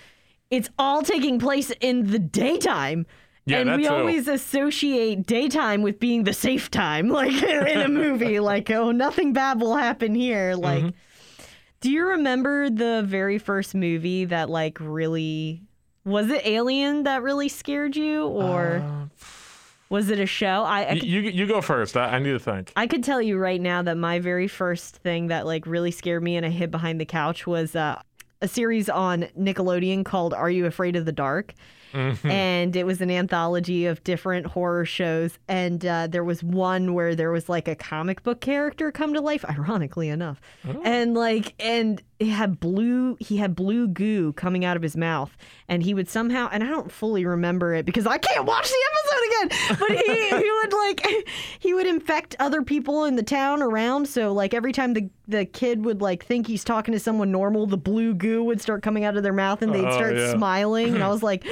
it's 0.50 0.68
all 0.78 1.02
taking 1.02 1.38
place 1.38 1.70
in 1.80 2.10
the 2.10 2.18
daytime. 2.18 3.06
Yeah, 3.46 3.58
and 3.58 3.76
we 3.76 3.86
always 3.88 4.26
associate 4.26 5.26
daytime 5.26 5.82
with 5.82 6.00
being 6.00 6.24
the 6.24 6.32
safe 6.32 6.70
time, 6.70 7.08
like 7.20 7.42
in 7.42 7.80
a 7.80 7.88
movie. 7.88 8.40
like, 8.52 8.70
oh, 8.70 8.90
nothing 8.90 9.32
bad 9.34 9.60
will 9.60 9.76
happen 9.76 10.14
here. 10.14 10.54
Like, 10.54 10.84
Mm-hmm. 10.84 11.44
do 11.80 11.90
you 11.90 12.06
remember 12.06 12.70
the 12.70 13.02
very 13.06 13.36
first 13.38 13.74
movie 13.74 14.24
that 14.26 14.48
like 14.48 14.78
really 14.80 15.60
was 16.06 16.30
it 16.30 16.46
Alien 16.46 17.02
that 17.04 17.22
really 17.22 17.48
scared 17.48 17.96
you, 17.96 18.24
or 18.26 18.76
Uh, 18.84 19.06
was 19.94 20.10
it 20.10 20.18
a 20.18 20.26
show? 20.26 20.64
I, 20.64 20.80
I 20.82 20.92
Y- 20.94 21.00
you 21.04 21.20
you 21.20 21.46
go 21.46 21.60
first. 21.60 21.96
I, 21.96 22.16
I 22.16 22.18
need 22.18 22.32
to 22.32 22.38
think. 22.40 22.72
I 22.74 22.88
could 22.88 23.04
tell 23.04 23.22
you 23.22 23.38
right 23.38 23.60
now 23.60 23.80
that 23.82 23.96
my 23.96 24.18
very 24.18 24.48
first 24.48 24.96
thing 24.96 25.28
that 25.28 25.46
like 25.46 25.66
really 25.68 25.92
scared 25.92 26.24
me 26.24 26.36
and 26.36 26.44
I 26.44 26.48
hid 26.48 26.72
behind 26.72 27.00
the 27.00 27.04
couch 27.04 27.46
was 27.46 27.76
uh, 27.76 28.02
a 28.42 28.48
series 28.48 28.88
on 28.88 29.28
Nickelodeon 29.38 30.04
called 30.04 30.34
Are 30.34 30.50
You 30.50 30.66
Afraid 30.66 30.96
of 30.96 31.04
the 31.04 31.12
Dark? 31.12 31.54
And 31.94 32.74
it 32.76 32.84
was 32.86 33.00
an 33.00 33.10
anthology 33.10 33.86
of 33.86 34.02
different 34.04 34.46
horror 34.46 34.84
shows. 34.84 35.38
And 35.48 35.84
uh, 35.86 36.06
there 36.08 36.24
was 36.24 36.42
one 36.42 36.94
where 36.94 37.14
there 37.14 37.30
was 37.30 37.48
like 37.48 37.68
a 37.68 37.74
comic 37.76 38.22
book 38.22 38.40
character 38.40 38.90
come 38.92 39.14
to 39.14 39.20
life, 39.20 39.44
ironically 39.44 40.08
enough. 40.08 40.40
And 40.84 41.14
like, 41.14 41.54
and 41.60 42.02
he 42.18 42.28
had 42.30 42.58
blue, 42.60 43.16
he 43.20 43.36
had 43.36 43.54
blue 43.54 43.86
goo 43.88 44.32
coming 44.34 44.64
out 44.64 44.76
of 44.76 44.82
his 44.82 44.96
mouth. 44.96 45.36
And 45.68 45.82
he 45.82 45.94
would 45.94 46.08
somehow, 46.08 46.48
and 46.52 46.62
I 46.64 46.68
don't 46.68 46.90
fully 46.90 47.24
remember 47.24 47.74
it 47.74 47.84
because 47.86 48.06
I 48.06 48.18
can't 48.18 48.44
watch 48.44 48.68
the 48.68 48.84
episode 48.92 49.24
again, 49.26 49.78
but 49.80 49.90
he, 50.04 50.28
he 50.44 50.50
would 50.50 50.72
like, 50.72 51.28
he 51.58 51.74
would 51.74 51.86
infect 51.86 52.36
other 52.38 52.62
people 52.62 53.04
in 53.04 53.16
the 53.16 53.22
town 53.22 53.62
around. 53.62 54.06
So 54.08 54.32
like 54.32 54.52
every 54.54 54.72
time 54.72 54.94
the, 54.94 55.08
the 55.28 55.44
kid 55.44 55.84
would 55.84 56.00
like 56.02 56.24
think 56.24 56.46
he's 56.46 56.64
talking 56.64 56.92
to 56.92 57.00
someone 57.00 57.30
normal, 57.30 57.66
the 57.66 57.76
blue 57.78 58.14
goo 58.14 58.42
would 58.44 58.60
start 58.60 58.82
coming 58.82 59.04
out 59.04 59.16
of 59.16 59.22
their 59.22 59.32
mouth 59.32 59.62
and 59.62 59.74
they'd 59.74 59.84
Oh, 59.84 59.92
start 59.92 60.16
yeah. 60.16 60.32
smiling. 60.32 60.94
And 60.94 61.02
I 61.02 61.08
was 61.10 61.22
like, 61.22 61.44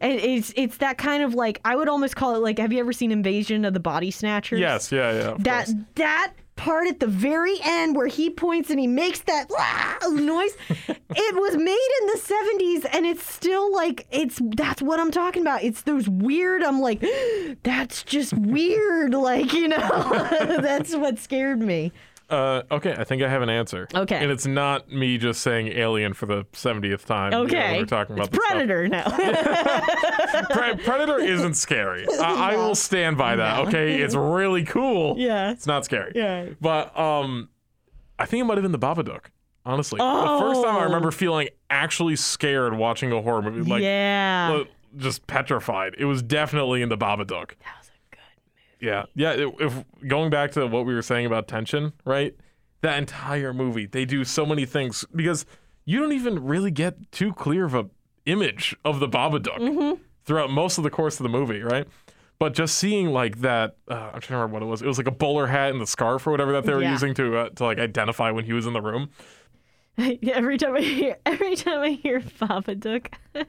and 0.00 0.20
it's 0.20 0.52
it's 0.56 0.78
that 0.78 0.98
kind 0.98 1.22
of 1.22 1.34
like 1.34 1.60
I 1.64 1.76
would 1.76 1.88
almost 1.88 2.16
call 2.16 2.34
it 2.34 2.38
like 2.38 2.58
have 2.58 2.72
you 2.72 2.80
ever 2.80 2.92
seen 2.92 3.12
Invasion 3.12 3.64
of 3.64 3.74
the 3.74 3.80
Body 3.80 4.10
Snatchers? 4.10 4.60
Yes, 4.60 4.92
yeah, 4.92 5.12
yeah. 5.12 5.36
That 5.38 5.66
course. 5.66 5.74
that 5.96 6.32
part 6.60 6.86
at 6.86 7.00
the 7.00 7.06
very 7.06 7.56
end 7.64 7.96
where 7.96 8.06
he 8.06 8.28
points 8.28 8.68
and 8.68 8.78
he 8.78 8.86
makes 8.86 9.20
that 9.20 9.50
ah, 9.58 9.98
noise, 10.12 10.54
it 10.68 11.34
was 11.34 11.56
made 11.56 11.88
in 12.00 12.06
the 12.06 12.20
70s 12.20 12.86
and 12.92 13.06
it's 13.06 13.24
still 13.24 13.72
like 13.72 14.06
it's 14.10 14.38
that's 14.56 14.82
what 14.82 15.00
I'm 15.00 15.10
talking 15.10 15.42
about. 15.42 15.62
It's 15.64 15.82
those 15.82 16.08
weird 16.08 16.62
I'm 16.62 16.80
like 16.80 17.02
that's 17.62 18.02
just 18.04 18.34
weird 18.36 19.14
like, 19.14 19.54
you 19.54 19.68
know. 19.68 19.78
that's 20.60 20.94
what 20.94 21.18
scared 21.18 21.60
me. 21.60 21.92
Uh, 22.30 22.62
okay, 22.70 22.94
I 22.96 23.02
think 23.04 23.22
I 23.22 23.28
have 23.28 23.42
an 23.42 23.48
answer. 23.50 23.88
Okay. 23.94 24.16
and 24.16 24.30
it's 24.30 24.46
not 24.46 24.90
me 24.90 25.18
just 25.18 25.40
saying 25.42 25.68
Alien 25.68 26.14
for 26.14 26.26
the 26.26 26.46
seventieth 26.52 27.04
time. 27.04 27.32
you 27.32 27.38
know, 27.38 27.44
Okay. 27.44 27.78
we're 27.78 27.84
talking 27.86 28.14
about 28.14 28.28
it's 28.28 28.36
this 28.38 28.44
stuff. 28.46 28.56
Predator 28.58 28.88
now. 28.88 29.04
Pre- 30.50 30.76
Predator 30.84 31.18
isn't 31.18 31.54
scary. 31.54 32.06
I, 32.20 32.52
I 32.52 32.56
will 32.56 32.74
stand 32.74 33.18
by 33.18 33.36
that. 33.36 33.66
Okay, 33.68 34.00
it's 34.00 34.14
really 34.14 34.64
cool. 34.64 35.16
Yeah. 35.18 35.50
it's 35.50 35.66
not 35.66 35.84
scary. 35.84 36.12
Yeah. 36.14 36.46
but 36.60 36.96
um, 36.98 37.48
I 38.18 38.26
think 38.26 38.42
it 38.42 38.44
might 38.44 38.58
have 38.58 38.62
been 38.62 38.72
the 38.72 38.78
Babadook. 38.78 39.26
Honestly, 39.66 39.98
the 39.98 40.36
first 40.40 40.62
time 40.62 40.76
I 40.76 40.80
Oh. 40.80 40.84
remember 40.84 41.10
feeling 41.10 41.48
actually 41.68 42.16
scared 42.16 42.74
watching 42.74 43.12
a 43.12 43.20
horror 43.20 43.42
movie, 43.42 43.68
like 43.70 43.82
yeah. 43.82 44.62
just 44.96 45.26
petrified. 45.26 45.94
It 45.98 46.06
was 46.06 46.22
definitely 46.22 46.80
in 46.80 46.88
the 46.88 46.96
Babadook. 46.96 47.26
that 47.58 47.76
was 47.78 47.88
a 47.88 48.10
good 48.16 48.18
Yeah, 48.80 49.04
yeah. 49.14 49.32
If, 49.32 49.60
if 49.60 49.84
going 50.08 50.30
back 50.30 50.52
to 50.52 50.66
what 50.66 50.86
we 50.86 50.94
were 50.94 51.02
saying 51.02 51.26
about 51.26 51.48
tension, 51.48 51.92
right? 52.04 52.34
That 52.82 52.96
entire 52.98 53.52
movie, 53.52 53.86
they 53.86 54.04
do 54.04 54.24
so 54.24 54.46
many 54.46 54.64
things 54.64 55.04
because 55.14 55.44
you 55.84 55.98
don't 56.00 56.12
even 56.12 56.44
really 56.44 56.70
get 56.70 57.12
too 57.12 57.32
clear 57.34 57.64
of 57.66 57.74
a 57.74 57.86
image 58.26 58.74
of 58.84 59.00
the 59.00 59.08
Babadook 59.08 59.98
throughout 60.24 60.50
most 60.50 60.78
of 60.78 60.84
the 60.84 60.90
course 60.90 61.18
of 61.20 61.24
the 61.24 61.28
movie, 61.28 61.60
right? 61.62 61.86
But 62.38 62.54
just 62.54 62.76
seeing 62.78 63.10
like 63.10 63.40
that, 63.42 63.76
uh, 63.88 63.94
I'm 64.14 64.20
trying 64.20 64.20
to 64.20 64.36
remember 64.36 64.54
what 64.54 64.62
it 64.62 64.66
was. 64.66 64.80
It 64.82 64.86
was 64.86 64.96
like 64.96 65.06
a 65.06 65.10
bowler 65.12 65.46
hat 65.46 65.72
and 65.72 65.80
the 65.80 65.86
scarf 65.86 66.26
or 66.26 66.30
whatever 66.30 66.52
that 66.52 66.64
they 66.64 66.72
were 66.72 66.82
Yeah. 66.82 66.92
using 66.92 67.12
to 67.14 67.36
uh, 67.36 67.48
to 67.50 67.64
like 67.64 67.78
identify 67.78 68.30
when 68.30 68.44
he 68.46 68.54
was 68.54 68.66
in 68.66 68.72
the 68.72 68.80
room. 68.80 69.10
every 70.32 70.58
time 70.58 70.76
I 70.76 70.80
hear 70.80 71.16
every 71.26 71.56
time 71.56 71.80
I 71.80 71.90
hear 71.90 72.20
Babadook, 72.20 73.12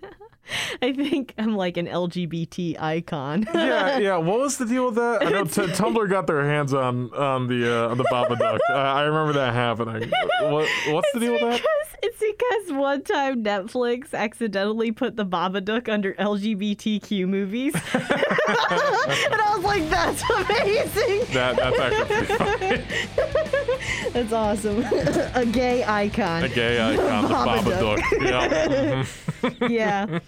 I 0.81 0.91
think 0.93 1.33
I'm 1.37 1.55
like 1.55 1.77
an 1.77 1.87
LGBT 1.87 2.81
icon. 2.81 3.47
Yeah, 3.53 3.97
yeah. 3.99 4.17
What 4.17 4.39
was 4.39 4.57
the 4.57 4.65
deal 4.65 4.87
with 4.87 4.95
that? 4.95 5.25
I 5.25 5.29
know 5.29 5.43
t- 5.45 5.61
Tumblr 5.61 6.09
got 6.09 6.27
their 6.27 6.43
hands 6.43 6.73
on 6.73 7.13
on 7.13 7.47
the 7.47 7.85
uh, 7.85 7.89
on 7.89 7.97
the 7.97 8.03
Babadook. 8.05 8.59
uh, 8.69 8.73
I 8.73 9.03
remember 9.03 9.33
that 9.33 9.53
happening. 9.53 10.11
What, 10.41 10.67
what's 10.89 11.11
the 11.13 11.19
deal 11.19 11.33
with 11.33 11.41
that? 11.41 11.61
Because, 11.61 11.97
it's 12.03 12.19
because 12.19 12.73
one 12.77 13.03
time 13.03 13.43
Netflix 13.43 14.13
accidentally 14.13 14.91
put 14.91 15.15
the 15.15 15.25
Babadook 15.25 15.87
under 15.87 16.13
LGBTQ 16.15 17.27
movies. 17.27 17.75
and 17.93 18.03
I 18.03 19.53
was 19.55 19.63
like, 19.63 19.87
that's 19.89 20.23
amazing. 20.29 21.33
That 21.33 21.55
that's 21.57 21.79
actually 21.79 22.25
funny. 22.37 23.70
That's 24.13 24.33
awesome. 24.33 24.79
a 25.35 25.45
gay 25.45 25.83
icon. 25.85 26.43
A 26.43 26.49
gay 26.49 26.81
icon, 26.81 27.23
the 27.23 27.29
Babadook. 27.73 27.97
Babadook. 28.19 29.59
Yeah. 29.61 29.67
yeah. 30.09 30.19